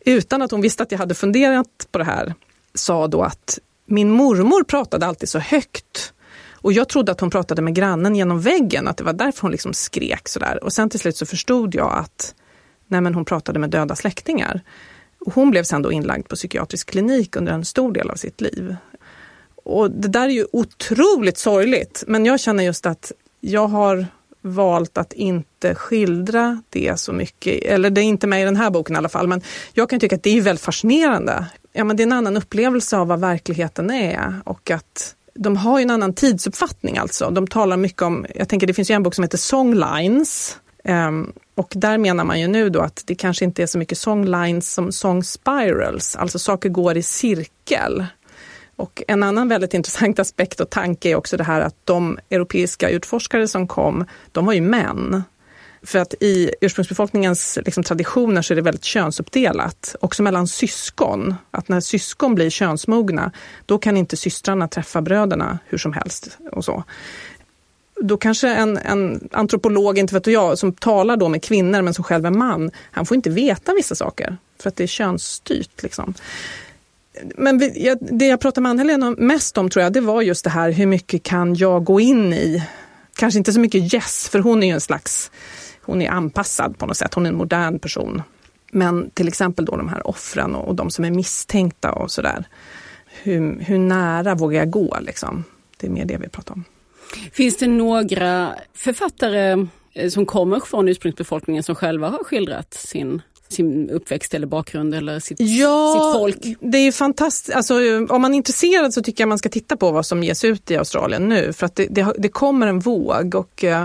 [0.00, 2.34] utan att hon visste att jag hade funderat på det här
[2.74, 6.12] sa då att min mormor pratade alltid så högt
[6.60, 9.50] och jag trodde att hon pratade med grannen genom väggen, att det var därför hon
[9.50, 10.64] liksom skrek sådär.
[10.64, 12.34] Och sen till slut så förstod jag att
[12.86, 14.60] nej men hon pratade med döda släktingar.
[15.20, 18.40] Och hon blev sen då inlagd på psykiatrisk klinik under en stor del av sitt
[18.40, 18.76] liv.
[19.68, 24.06] Och det där är ju otroligt sorgligt, men jag känner just att jag har
[24.40, 28.70] valt att inte skildra det så mycket, eller det är inte med i den här
[28.70, 31.46] boken i alla fall, men jag kan tycka att det är väldigt fascinerande.
[31.72, 35.78] Ja, men det är en annan upplevelse av vad verkligheten är och att de har
[35.78, 37.30] ju en annan tidsuppfattning alltså.
[37.30, 40.94] De talar mycket om, jag tänker det finns ju en bok som heter Songlines um,
[40.94, 43.98] ehm, och där menar man ju nu då att det kanske inte är så mycket
[43.98, 48.06] songlines som song spirals, alltså saker går i cirkel.
[48.78, 52.90] Och en annan väldigt intressant aspekt och tanke är också det här att de europeiska
[52.90, 55.22] utforskare som kom, de var ju män.
[55.82, 61.34] För att i ursprungsbefolkningens liksom, traditioner så är det väldigt könsuppdelat, också mellan syskon.
[61.50, 63.32] Att när syskon blir könsmogna,
[63.66, 66.38] då kan inte systrarna träffa bröderna hur som helst.
[66.52, 66.84] och så.
[68.00, 72.04] Då kanske en, en antropolog, inte vet jag, som talar då med kvinnor men som
[72.04, 75.82] själv är man, han får inte veta vissa saker för att det är könsstyrt.
[75.82, 76.14] Liksom
[77.36, 80.44] men vi, jag, det jag pratade med Anna-Helena mest om tror jag, det var just
[80.44, 82.62] det här hur mycket kan jag gå in i?
[83.16, 85.30] Kanske inte så mycket yes, för hon är ju en slags,
[85.82, 88.22] hon är anpassad på något sätt, hon är en modern person.
[88.72, 92.44] Men till exempel då de här offren och, och de som är misstänkta och sådär.
[93.22, 95.44] Hur, hur nära vågar jag gå liksom?
[95.76, 96.64] Det är mer det vi pratar om.
[97.32, 103.90] Finns det några författare eh, som kommer från ursprungsbefolkningen som själva har skildrat sin sin
[103.90, 106.56] uppväxt eller bakgrund eller sitt, ja, sitt folk?
[106.72, 107.56] Det är fantastiskt.
[107.56, 107.74] Alltså,
[108.08, 110.70] om man är intresserad så tycker jag man ska titta på vad som ges ut
[110.70, 113.84] i Australien nu för att det, det, det kommer en våg och uh,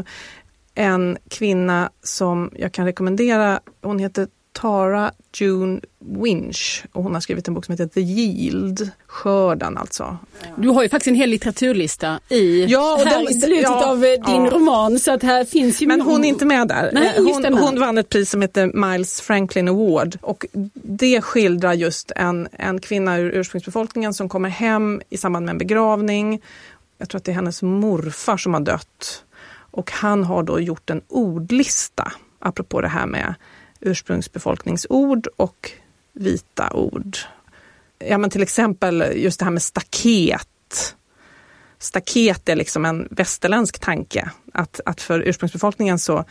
[0.76, 7.48] en kvinna som jag kan rekommendera, hon heter Tara June Winch och hon har skrivit
[7.48, 10.18] en bok som heter The Yield, skörden alltså.
[10.58, 14.06] Du har ju faktiskt en hel litteraturlista i ja, och här i slutet ja, av
[14.06, 14.52] eh, din ja.
[14.52, 16.89] roman så att här finns ju Men hon är inte med där.
[16.94, 21.74] Nej, eh, hon, hon vann ett pris som heter Miles Franklin Award och det skildrar
[21.74, 26.42] just en, en kvinna ur ursprungsbefolkningen som kommer hem i samband med en begravning.
[26.98, 29.24] Jag tror att det är hennes morfar som har dött
[29.72, 33.36] och han har då gjort en ordlista apropå det här med
[33.86, 35.72] ursprungsbefolkningsord och
[36.13, 37.17] vita ord.
[38.00, 40.96] Ja, men till exempel just det här med staket.
[41.80, 44.32] Staket är liksom en västerländsk tanke.
[44.54, 46.26] Att, att för ursprungsbefolkningen så,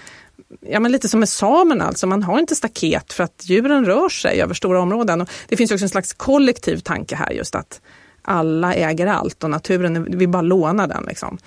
[0.61, 4.09] ja men lite som med samerna alltså, man har inte staket för att djuren rör
[4.09, 5.21] sig över stora områden.
[5.21, 7.81] Och det finns också en slags kollektiv tanke här just att
[8.23, 11.05] alla äger allt och naturen, vi bara lånar den.
[11.05, 11.38] Liksom.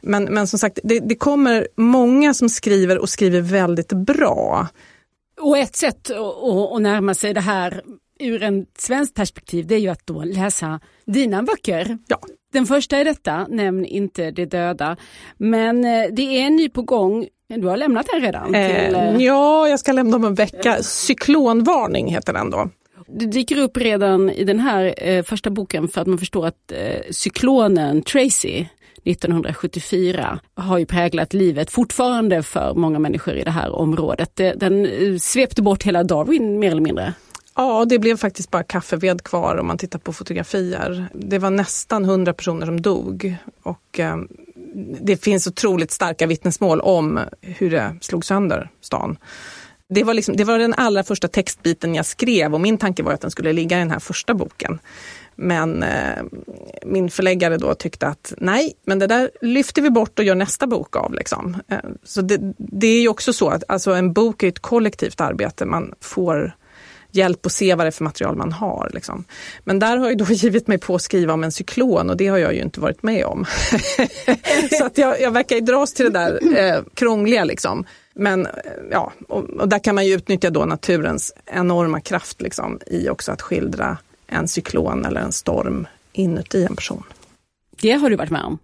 [0.00, 4.68] Men, men som sagt, det, det kommer många som skriver och skriver väldigt bra.
[5.40, 7.82] Och ett sätt att, närma sig det här
[8.20, 11.98] ur ett svenskt perspektiv det är ju att då läsa dina böcker.
[12.06, 12.18] Ja.
[12.52, 14.96] Den första är detta, Nämn inte de döda.
[15.36, 17.26] Men eh, det är en ny på gång.
[17.48, 18.54] Du har lämnat den redan?
[18.54, 19.16] Eh, till, eh...
[19.16, 20.82] Ja, jag ska lämna om en vecka.
[20.82, 22.70] Cyklonvarning heter den då.
[23.08, 26.72] Det dyker upp redan i den här eh, första boken för att man förstår att
[26.72, 28.66] eh, cyklonen Tracy
[29.04, 34.36] 1974 har ju präglat livet fortfarande för många människor i det här området.
[34.36, 37.14] Den eh, svepte bort hela Darwin mer eller mindre.
[37.56, 41.06] Ja, det blev faktiskt bara kaffeved kvar om man tittar på fotografier.
[41.12, 44.16] Det var nästan 100 personer som dog och eh,
[45.00, 49.16] det finns otroligt starka vittnesmål om hur det slog sönder stan.
[49.88, 53.12] Det var, liksom, det var den allra första textbiten jag skrev och min tanke var
[53.12, 54.78] att den skulle ligga i den här första boken.
[55.36, 56.22] Men eh,
[56.86, 60.66] min förläggare då tyckte att nej, men det där lyfter vi bort och gör nästa
[60.66, 61.14] bok av.
[61.14, 61.56] Liksom.
[61.68, 65.20] Eh, så det, det, är ju också så att alltså, en bok är ett kollektivt
[65.20, 65.64] arbete.
[65.64, 66.54] Man får
[67.10, 68.90] hjälp att se vad det är för material man har.
[68.94, 69.24] Liksom.
[69.64, 72.26] Men där har jag då givit mig på att skriva om en cyklon och det
[72.26, 73.44] har jag ju inte varit med om.
[74.78, 77.44] så att jag, jag verkar dras till det där eh, krångliga.
[77.44, 77.84] Liksom.
[78.14, 78.52] Men eh,
[78.90, 83.32] ja, och, och, där kan man ju utnyttja då naturens enorma kraft liksom, i också
[83.32, 87.02] att skildra en cyklon eller en storm inuti en person.
[87.80, 88.58] Det har du varit med om?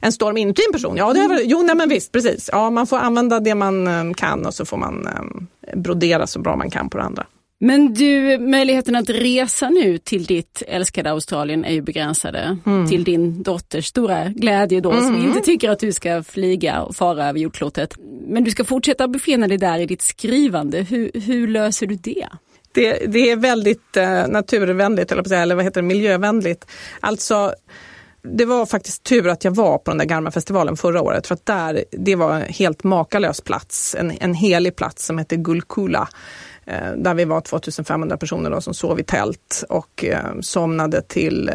[0.00, 0.96] En storm inuti en person?
[0.96, 2.50] Ja, det har jo, nej, men visst, precis.
[2.52, 5.46] Ja, man får använda det man um, kan och så får man um,
[5.82, 7.26] brodera så bra man kan på det andra.
[7.58, 12.58] Men du, möjligheten att resa nu till ditt älskade Australien är ju begränsade.
[12.66, 12.88] Mm.
[12.88, 15.04] Till din dotters stora glädje då, mm.
[15.04, 17.94] som inte tycker att du ska flyga och fara över jordklotet.
[18.26, 20.78] Men du ska fortsätta befinna dig där i ditt skrivande.
[20.78, 22.26] Hur, hur löser du det?
[22.76, 26.66] Det, det är väldigt eh, naturvänligt, eller, eller vad heter det, miljövänligt.
[27.00, 27.54] Alltså,
[28.22, 31.46] det var faktiskt tur att jag var på den där Garmafestivalen förra året för att
[31.46, 36.08] där, det var en helt makalös plats, en, en helig plats som heter Gulkula.
[36.66, 41.48] Eh, där vi var 2500 personer då, som sov i tält och eh, somnade till
[41.48, 41.54] eh,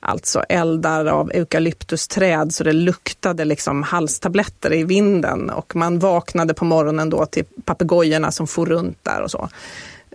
[0.00, 6.64] alltså eldar av eukalyptusträd så det luktade liksom halstabletter i vinden och man vaknade på
[6.64, 9.48] morgonen då till papegojorna som for runt där och så.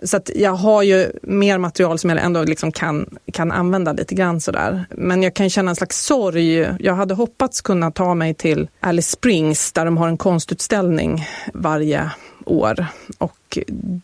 [0.04, 4.14] Så att jag har ju mer material som jag ändå liksom kan, kan använda lite
[4.14, 4.84] grann sådär.
[4.90, 6.68] Men jag kan känna en slags sorg.
[6.78, 12.10] Jag hade hoppats kunna ta mig till Alice Springs där de har en konstutställning varje
[12.44, 12.86] år.
[13.18, 13.58] Och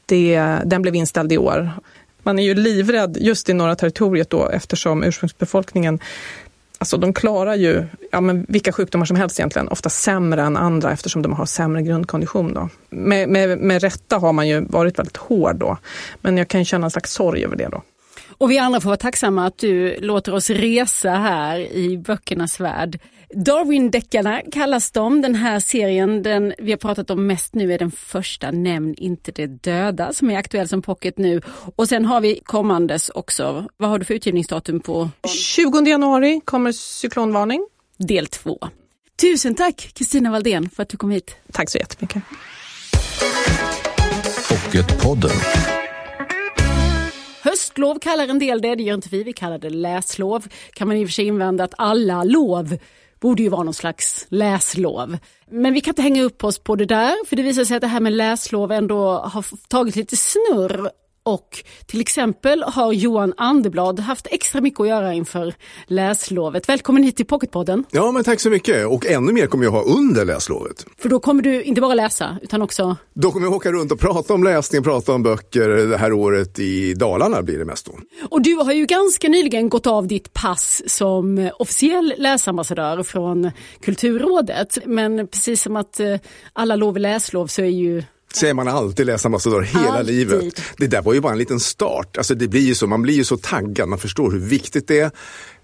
[0.06, 1.70] det, den blev inställd i år.
[2.22, 5.98] Man är ju livrädd just i norra territoriet då eftersom ursprungsbefolkningen
[6.80, 10.92] Alltså de klarar ju ja, men vilka sjukdomar som helst egentligen, ofta sämre än andra
[10.92, 12.54] eftersom de har sämre grundkondition.
[12.54, 12.68] Då.
[12.90, 15.76] Med, med, med rätta har man ju varit väldigt hård då,
[16.20, 17.82] men jag kan känna en slags sorg över det då.
[18.38, 22.98] Och vi andra får vara tacksamma att du låter oss resa här i böckernas värld.
[23.34, 25.20] Darwin-deckarna kallas de.
[25.20, 29.32] Den här serien, den vi har pratat om mest nu, är den första Nämn inte
[29.32, 31.40] det döda som är aktuell som pocket nu.
[31.76, 33.66] Och sen har vi kommandes också.
[33.76, 35.10] Vad har du för utgivningsdatum på?
[35.28, 37.66] 20 januari kommer cyklonvarning.
[37.96, 38.58] Del 2.
[39.20, 41.36] Tusen tack Kristina Valdén för att du kom hit.
[41.52, 42.22] Tack så jättemycket.
[44.48, 45.30] Pocketpodden.
[47.42, 50.46] påsklov kallar en del det, det gör inte vi, vi kallar det läslov.
[50.72, 52.76] Kan man i och för sig invända att alla lov
[53.20, 55.18] borde ju vara någon slags läslov.
[55.50, 57.80] Men vi kan inte hänga upp oss på det där, för det visar sig att
[57.80, 60.90] det här med läslov ändå har tagit lite snurr
[61.30, 65.54] och till exempel har Johan Anderblad haft extra mycket att göra inför
[65.86, 66.68] läslovet.
[66.68, 67.84] Välkommen hit till Pocketpodden.
[67.90, 68.86] Ja, men tack så mycket.
[68.86, 70.86] Och ännu mer kommer jag ha under läslovet.
[70.98, 72.96] För då kommer du inte bara läsa, utan också...
[73.14, 76.58] Då kommer jag åka runt och prata om läsning, prata om böcker det här året
[76.58, 77.92] i Dalarna blir det mest då.
[78.30, 83.50] Och du har ju ganska nyligen gått av ditt pass som officiell läsambassadör från
[83.80, 84.78] Kulturrådet.
[84.86, 86.16] Men precis som att eh,
[86.52, 88.02] alla lov är läslov så är ju
[88.34, 90.14] säger man alltid läsambassadör hela alltid.
[90.14, 90.62] livet.
[90.76, 92.16] Det där var ju bara en liten start.
[92.16, 95.00] Alltså det blir ju så, man blir ju så taggad, man förstår hur viktigt det
[95.00, 95.10] är.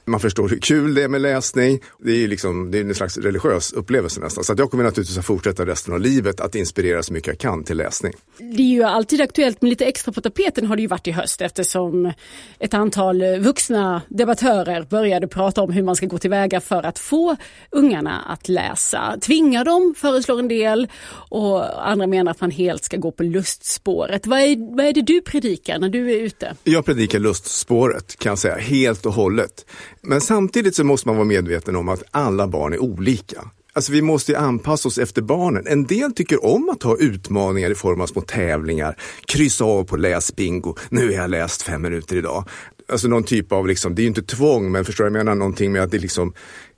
[0.09, 1.81] Man förstår hur kul det är med läsning.
[1.99, 4.45] Det är ju liksom, det är en slags religiös upplevelse nästan.
[4.45, 7.65] Så jag kommer naturligtvis att fortsätta resten av livet att inspirera så mycket jag kan
[7.65, 8.13] till läsning.
[8.39, 11.11] Det är ju alltid aktuellt, men lite extra på tapeten har det ju varit i
[11.11, 12.13] höst eftersom
[12.59, 17.37] ett antal vuxna debattörer började prata om hur man ska gå tillväga för att få
[17.71, 19.17] ungarna att läsa.
[19.21, 20.89] Tvinga dem, föreslår en del,
[21.29, 24.27] och andra menar att man helt ska gå på lustspåret.
[24.27, 26.57] Vad är, vad är det du predikar när du är ute?
[26.65, 29.67] Jag predikar lustspåret, kan jag säga, helt och hållet.
[30.09, 33.51] Men samtidigt så måste man vara medveten om att alla barn är olika.
[33.73, 35.67] Alltså vi måste ju anpassa oss efter barnen.
[35.67, 38.97] En del tycker om att ha utmaningar i form av små tävlingar.
[39.25, 40.75] Kryssa av på läsbingo.
[40.89, 42.45] Nu har jag läst fem minuter idag.
[42.89, 45.35] Alltså någon typ av, liksom, det är ju inte tvång, men förstår du, jag menar
[45.35, 46.33] någonting med att det liksom,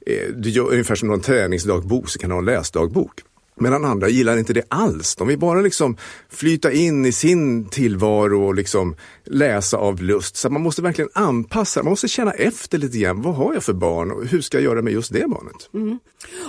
[0.07, 3.21] eh, du gör ungefär som någon träningsdagbok så kan du ha en läsdagbok.
[3.61, 5.17] Medan andra gillar inte det alls.
[5.17, 5.97] De vill bara liksom
[6.29, 10.37] flyta in i sin tillvaro och liksom läsa av lust.
[10.37, 13.23] Så man måste verkligen anpassa, man måste känna efter lite grann.
[13.23, 15.71] Vad har jag för barn och hur ska jag göra med just det barnet?
[15.75, 15.99] Mm.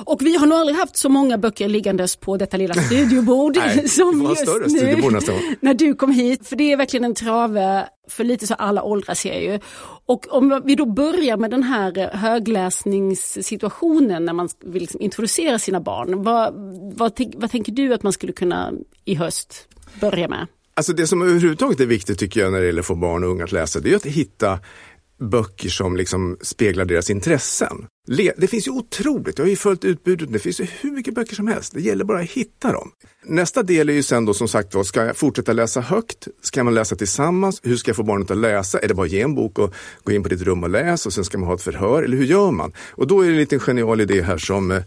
[0.05, 3.89] Och vi har nog aldrig haft så många böcker liggandes på detta lilla studiobord Nej,
[3.89, 4.95] som just nu
[5.59, 6.47] när du kom hit.
[6.47, 9.59] För det är verkligen en trave för lite så alla åldrar ser ju.
[10.09, 15.59] Och om vi då börjar med den här eh, högläsningssituationen när man vill liksom introducera
[15.59, 16.23] sina barn.
[16.23, 16.53] Vad,
[16.93, 18.71] vad, vad tänker du att man skulle kunna
[19.05, 19.67] i höst
[20.01, 20.47] börja med?
[20.73, 23.29] Alltså det som överhuvudtaget är viktigt tycker jag när det gäller att få barn och
[23.29, 24.59] unga att läsa, det är att hitta
[25.19, 27.87] böcker som liksom speglar deras intressen.
[28.37, 31.35] Det finns ju otroligt, jag har ju följt utbudet, det finns ju hur mycket böcker
[31.35, 31.73] som helst.
[31.73, 32.91] Det gäller bara att hitta dem.
[33.25, 36.27] Nästa del är ju sen då som sagt var, ska jag fortsätta läsa högt?
[36.41, 37.59] Ska man läsa tillsammans?
[37.63, 38.79] Hur ska jag få barnet att läsa?
[38.79, 41.09] Är det bara att ge en bok och gå in på ditt rum och läsa
[41.09, 42.03] och sen ska man ha ett förhör?
[42.03, 42.73] Eller hur gör man?
[42.91, 44.81] Och då är det en liten genial idé här som eh,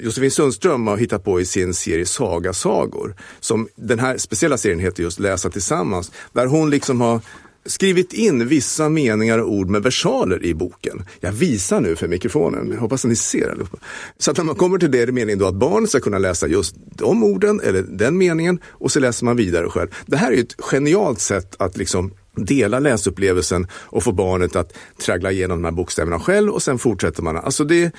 [0.00, 3.16] Josefin Sundström har hittat på i sin serie Saga sagor.
[3.40, 6.12] Som den här speciella serien heter just Läsa tillsammans.
[6.32, 7.20] Där hon liksom har
[7.66, 11.04] skrivit in vissa meningar och ord med versaler i boken.
[11.20, 13.78] Jag visar nu för mikrofonen, jag hoppas att ni ser allihopa.
[14.18, 16.18] Så att när man kommer till det är det meningen då att barnet ska kunna
[16.18, 19.88] läsa just de orden eller den meningen och så läser man vidare själv.
[20.06, 24.72] Det här är ett genialt sätt att liksom dela läsupplevelsen och få barnet att
[25.04, 27.36] traggla igenom de här bokstäverna själv och sen fortsätter man.
[27.36, 27.92] Alltså det,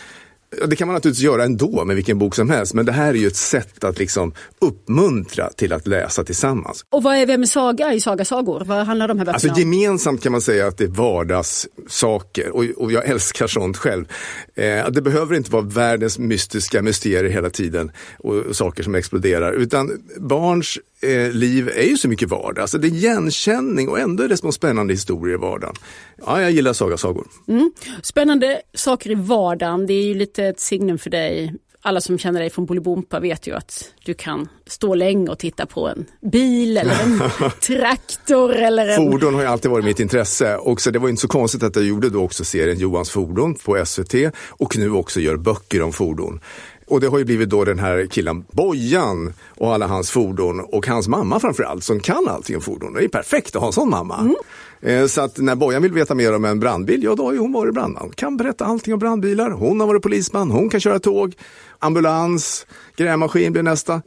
[0.67, 3.13] det kan man naturligtvis göra ändå med vilken bok som helst, men det här är
[3.13, 6.85] ju ett sätt att liksom uppmuntra till att läsa tillsammans.
[6.89, 8.63] Och vad är Vem saga i Saga sagor?
[8.65, 9.73] Vad handlar de här böckerna alltså, om?
[9.73, 14.05] Gemensamt kan man säga att det är vardagssaker och, och jag älskar sånt själv.
[14.55, 19.53] Eh, det behöver inte vara världens mystiska mysterier hela tiden och, och saker som exploderar,
[19.53, 22.61] utan barns eh, liv är ju så mycket vardag.
[22.61, 25.75] Alltså det är igenkänning och ändå är det små spännande historier i vardagen.
[26.25, 27.27] Ja, jag gillar sagasagor.
[27.47, 27.71] Mm.
[28.03, 31.53] Spännande saker i vardagen, det är ju lite ett signum för dig.
[31.81, 35.65] Alla som känner dig från Bolibompa vet ju att du kan stå länge och titta
[35.65, 37.21] på en bil eller en
[37.61, 38.55] traktor.
[38.55, 38.95] Eller en...
[38.95, 41.75] Fordon har ju alltid varit mitt intresse och så det var inte så konstigt att
[41.75, 44.13] jag gjorde då också serien Johans fordon på SVT
[44.49, 46.39] och nu också gör böcker om fordon.
[46.87, 50.87] Och det har ju blivit då den här killen Bojan och alla hans fordon och
[50.87, 52.93] hans mamma framförallt som kan allting om fordon.
[52.93, 54.19] Det är perfekt att ha en sån mamma.
[54.19, 54.35] Mm.
[54.81, 57.39] Eh, så att när Bojan vill veta mer om en brandbil, ja då har ju
[57.39, 58.11] hon varit brandman.
[58.15, 59.51] Kan berätta allting om brandbilar.
[59.51, 61.35] Hon har varit polisman, hon kan köra tåg,
[61.79, 62.67] ambulans,
[62.97, 64.01] grävmaskin blir nästa.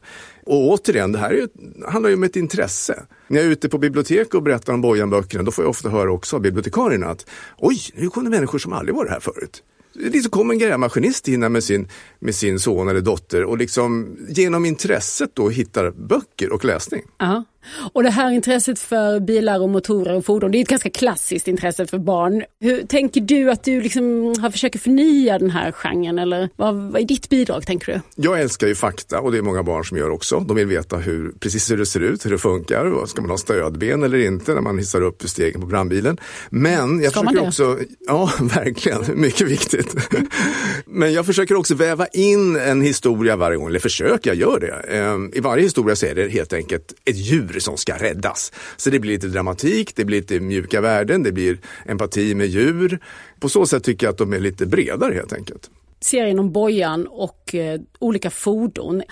[0.47, 1.49] Och återigen, det här är,
[1.91, 3.03] handlar ju om ett intresse.
[3.29, 6.13] När jag är ute på bibliotek och berättar om Bojan-böckerna, då får jag ofta höra
[6.13, 7.27] också av bibliotekarierna att
[7.59, 9.63] oj, nu kommer människor som aldrig varit här förut
[9.99, 11.89] liksom kom en grävmaskinist in med sin,
[12.19, 17.03] med sin son eller dotter och liksom genom intresset då hittar böcker och läsning.
[17.19, 17.45] Ja.
[17.93, 21.49] Och det här intresset för bilar och motorer och fordon, det är ett ganska klassiskt
[21.49, 22.45] intresse för barn.
[22.61, 27.03] Hur tänker du att du liksom har försökt förnya den här genren eller vad, vad
[27.03, 28.23] är ditt bidrag tänker du?
[28.23, 30.41] Jag älskar ju fakta och det är många barn som gör också.
[30.41, 33.07] De vill veta hur, precis hur det ser ut, hur det funkar.
[33.07, 36.19] Ska man ha stödben eller inte när man hissar upp stegen på brandbilen?
[36.51, 39.97] Men jag Ska försöker också, ja verkligen, mycket viktigt.
[40.87, 44.97] Men jag försöker också väva in en historia varje gång, eller försöker, jag gör det.
[44.97, 48.53] Ehm, I varje historia så är det helt enkelt ett djur djur som ska räddas.
[48.77, 52.99] Så det blir lite dramatik, det blir lite mjuka värden, det blir empati med djur.
[53.41, 55.71] På så sätt tycker jag att de är lite bredare helt enkelt.
[56.01, 59.03] Serien om Bojan och eh, olika fordon.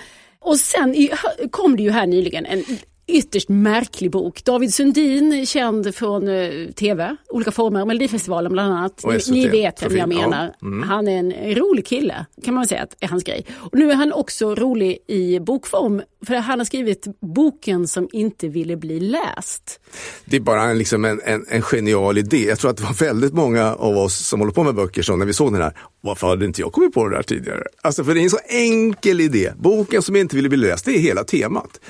[0.41, 1.11] Och sen i,
[1.51, 2.65] kom det ju här nyligen en
[3.07, 4.45] ytterst märklig bok.
[4.45, 9.05] David Sundin, känd från uh, tv, olika former, Melodifestivalen bland annat.
[9.05, 10.55] Ni, ni, vet vem jag menar.
[10.61, 10.67] Ja.
[10.67, 10.89] Mm.
[10.89, 13.47] Han är en rolig kille, kan man säga att är hans grej.
[13.57, 18.49] Och nu är han också rolig i bokform, för han har skrivit boken som inte
[18.49, 19.81] ville bli läst.
[20.25, 22.45] Det är bara en, liksom en, en, en genial idé.
[22.49, 25.19] Jag tror att det var väldigt många av oss som håller på med böcker som
[25.19, 27.63] när vi såg den här, varför hade inte jag kommit på det där tidigare?
[27.83, 29.53] Alltså för det är en så enkel idé.
[29.57, 31.81] Boken som inte ville bli läst, det är hela temat.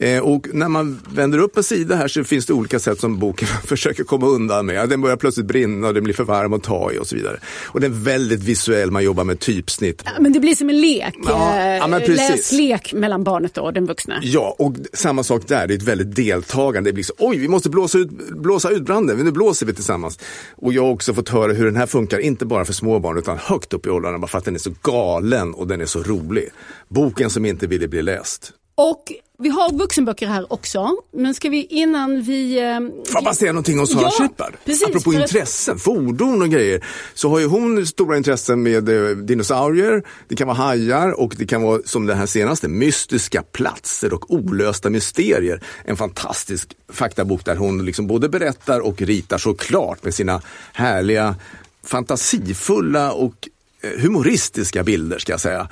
[0.00, 3.18] Eh, och när man vänder upp en sida här så finns det olika sätt som
[3.18, 4.88] boken försöker komma undan med.
[4.88, 7.40] Den börjar plötsligt brinna och den blir för varm att ta i och så vidare.
[7.66, 10.02] Och den är väldigt visuell, man jobbar med typsnitt.
[10.04, 13.86] Ja, men det blir som en lek, ja, ja, eh, läslek mellan barnet och den
[13.86, 14.20] vuxna.
[14.22, 16.90] Ja, och samma sak där, det är ett väldigt deltagande.
[16.90, 20.18] Det blir så, oj, vi måste blåsa ut, blåsa ut branden, nu blåser vi tillsammans.
[20.56, 23.18] Och jag har också fått höra hur den här funkar, inte bara för små barn
[23.18, 25.86] utan högt upp i åldrarna, bara för att den är så galen och den är
[25.86, 26.48] så rolig.
[26.88, 28.52] Boken som inte ville bli läst.
[28.80, 32.58] Och vi har vuxenböcker här också, men ska vi innan vi...
[32.58, 34.52] Eh, Får jag bara säga någonting om Sara ja, Shepard?
[34.86, 35.82] Apropå intressen, att...
[35.82, 40.56] fordon och grejer, så har ju hon stora intressen med eh, dinosaurier, det kan vara
[40.56, 45.62] hajar och det kan vara, som det här senaste, mystiska platser och olösta mysterier.
[45.84, 51.36] En fantastisk faktabok där hon liksom både berättar och ritar såklart med sina härliga,
[51.84, 53.48] fantasifulla och
[53.80, 55.68] eh, humoristiska bilder ska jag säga.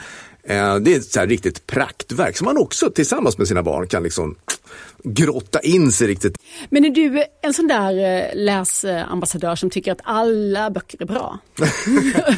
[0.48, 4.02] Eh, det är ett så riktigt praktverk som man också tillsammans med sina barn kan
[4.02, 4.36] liksom
[5.04, 6.38] grotta in sig riktigt.
[6.70, 11.38] Men är du en sån där eh, läsambassadör som tycker att alla böcker är bra?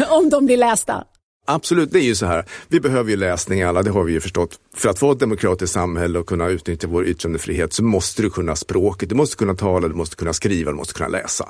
[0.11, 1.05] Om de blir lästa?
[1.51, 2.45] Absolut, det är ju så här.
[2.69, 4.59] Vi behöver ju läsning alla, det har vi ju förstått.
[4.77, 8.57] För att få ett demokratiskt samhälle och kunna utnyttja vår yttrandefrihet så måste du kunna
[8.57, 11.49] språket, du måste kunna tala, du måste kunna skriva, du måste kunna läsa.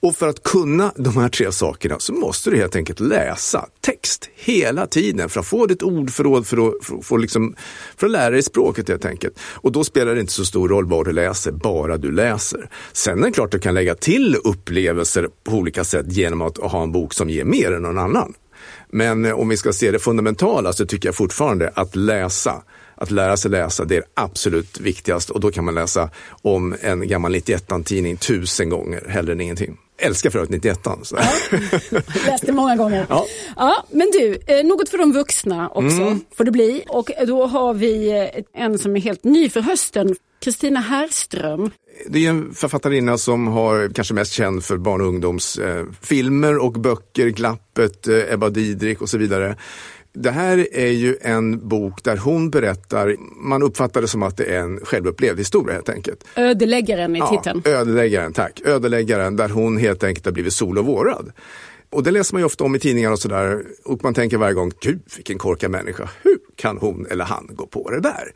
[0.00, 4.28] Och för att kunna de här tre sakerna så måste du helt enkelt läsa text
[4.34, 7.54] hela tiden för att få ditt ordförråd, för att, för, för, liksom,
[7.96, 9.38] för att lära dig språket helt enkelt.
[9.40, 12.70] Och då spelar det inte så stor roll vad du läser, bara du läser.
[12.92, 16.56] Sen är det klart att du kan lägga till upplevelser på olika sätt genom att
[16.56, 18.34] ha en bok som ger mer än någon annan.
[18.96, 22.62] Men eh, om vi ska se det fundamentala så tycker jag fortfarande att läsa,
[22.94, 26.10] att lära sig läsa, det är absolut viktigast och då kan man läsa
[26.42, 29.78] om en gammal 91-tidning tusen gånger hellre än ingenting.
[29.98, 31.16] Älskar för övrigt 91 så.
[31.16, 31.58] Ja,
[32.26, 33.06] läste många gånger.
[33.08, 33.26] Ja.
[33.56, 33.86] ja.
[33.90, 36.20] men du, eh, något för de vuxna också mm.
[36.36, 36.82] får det bli.
[36.88, 38.10] Och då har vi
[38.54, 40.16] eh, en som är helt ny för hösten,
[40.46, 41.70] Kristina Härström.
[42.08, 47.28] Det är en författarinna som har kanske mest känd för barn och ungdomsfilmer och böcker,
[47.28, 49.56] Glappet, eh, Ebba Didrik och så vidare.
[50.12, 54.44] Det här är ju en bok där hon berättar, man uppfattar det som att det
[54.44, 56.24] är en självupplevd historia helt enkelt.
[56.36, 57.62] Ödeläggaren i titeln.
[57.64, 58.60] Ja, ödeläggaren, tack.
[58.64, 61.32] Ödeläggaren där hon helt enkelt har blivit sol och vårad.
[61.90, 63.62] Och det läser man ju ofta om i tidningar och sådär.
[63.84, 66.08] Och man tänker varje gång, gud vilken korkad människa.
[66.22, 68.32] Hur kan hon eller han gå på det där?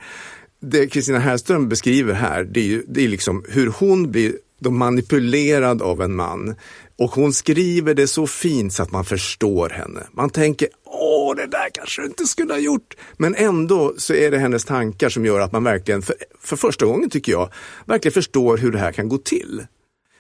[0.61, 4.33] Det Kristina Härström beskriver här, det är, ju, det är liksom hur hon blir
[4.69, 6.55] manipulerad av en man.
[6.99, 10.07] Och hon skriver det så fint så att man förstår henne.
[10.13, 12.97] Man tänker, åh, det där kanske du inte skulle ha gjort.
[13.17, 16.87] Men ändå så är det hennes tankar som gör att man verkligen, för, för första
[16.87, 17.53] gången tycker jag,
[17.85, 19.67] verkligen förstår hur det här kan gå till.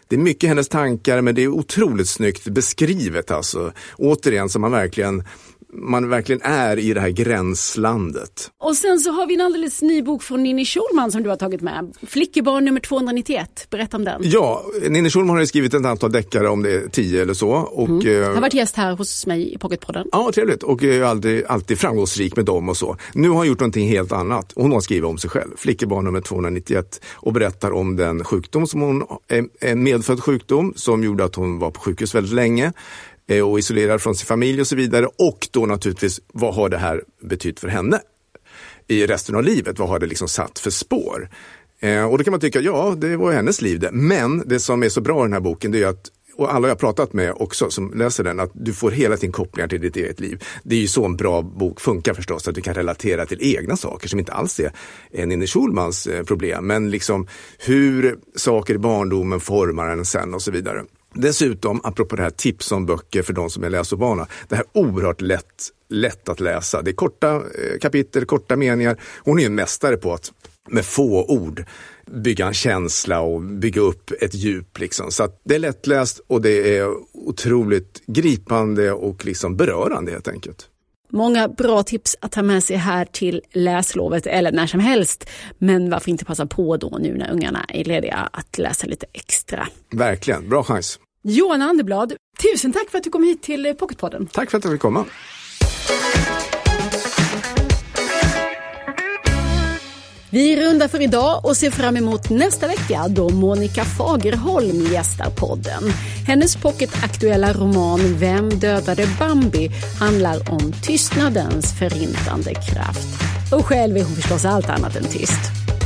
[0.08, 3.72] Det är mycket hennes tankar, men det är otroligt snyggt beskrivet alltså.
[3.96, 5.24] Återigen, så man verkligen
[5.72, 8.50] man verkligen är i det här gränslandet.
[8.58, 11.36] Och sen så har vi en alldeles ny bok från Ninni Schulman som du har
[11.36, 11.96] tagit med.
[12.06, 14.20] Flickebarn nummer 291, berätta om den.
[14.24, 17.50] Ja, Ninni Schulman har skrivit ett antal deckare, om det är tio eller så.
[17.50, 18.22] Och, mm.
[18.22, 20.08] eh, har varit gäst här hos mig i Pocketpodden.
[20.12, 22.96] Ja, trevligt och är alltid, alltid framgångsrik med dem och så.
[23.12, 24.52] Nu har hon gjort någonting helt annat.
[24.54, 28.80] Hon har skrivit om sig själv, Flickebarn nummer 291 och berättar om den sjukdom som
[28.80, 29.02] hon,
[29.60, 32.72] en medfödd sjukdom som gjorde att hon var på sjukhus väldigt länge.
[33.30, 35.06] Eh, och isolerad från sin familj och så vidare.
[35.06, 38.00] Och då naturligtvis, vad har det här betytt för henne
[38.88, 39.78] i resten av livet?
[39.78, 41.30] Vad har det liksom satt för spår?
[41.80, 43.90] Eh, och då kan man tycka, ja, det var hennes liv det.
[43.92, 46.68] Men det som är så bra i den här boken, det är att och alla
[46.68, 49.96] jag pratat med också som läser den, att du får hela tiden kopplingar till ditt
[49.96, 50.44] eget liv.
[50.62, 53.76] Det är ju så en bra bok funkar förstås, att du kan relatera till egna
[53.76, 54.60] saker som inte alls
[55.10, 57.26] är Ninni Schulmans eh, problem, men liksom
[57.58, 60.84] hur saker i barndomen formar en sen och så vidare.
[61.14, 64.80] Dessutom, apropå det här tips om böcker för de som är läsovana, det här är
[64.80, 66.82] oerhört lätt, lätt att läsa.
[66.82, 69.00] Det är korta eh, kapitel, korta meningar.
[69.18, 70.32] Hon är en mästare på att
[70.68, 71.64] med få ord
[72.06, 74.78] bygga en känsla och bygga upp ett djup.
[74.78, 75.10] Liksom.
[75.12, 80.69] Så det är lättläst och det är otroligt gripande och liksom berörande helt enkelt.
[81.10, 85.30] Många bra tips att ta med sig här till läslovet eller när som helst.
[85.58, 89.68] Men varför inte passa på då nu när ungarna är lediga att läsa lite extra.
[89.92, 90.98] Verkligen, bra chans.
[91.22, 94.26] Johan Anderblad, tusen tack för att du kom hit till Pocketpodden.
[94.26, 95.04] Tack för att jag fick komma.
[100.32, 105.92] Vi rundar för idag och ser fram emot nästa vecka då Monica Fagerholm gästar podden.
[106.26, 109.70] Hennes pocketaktuella roman Vem dödade Bambi
[110.00, 113.08] handlar om tystnadens förintande kraft.
[113.52, 115.40] Och själv är hon förstås allt annat än tyst.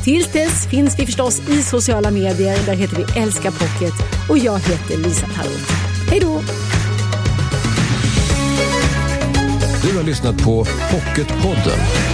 [0.04, 2.66] Tills dess finns vi förstås i sociala medier.
[2.66, 3.94] Där heter vi Älska Pocket
[4.30, 5.70] och jag heter Lisa Tarot.
[6.10, 6.40] Hej då!
[9.82, 12.13] Du har lyssnat på Pocketpodden.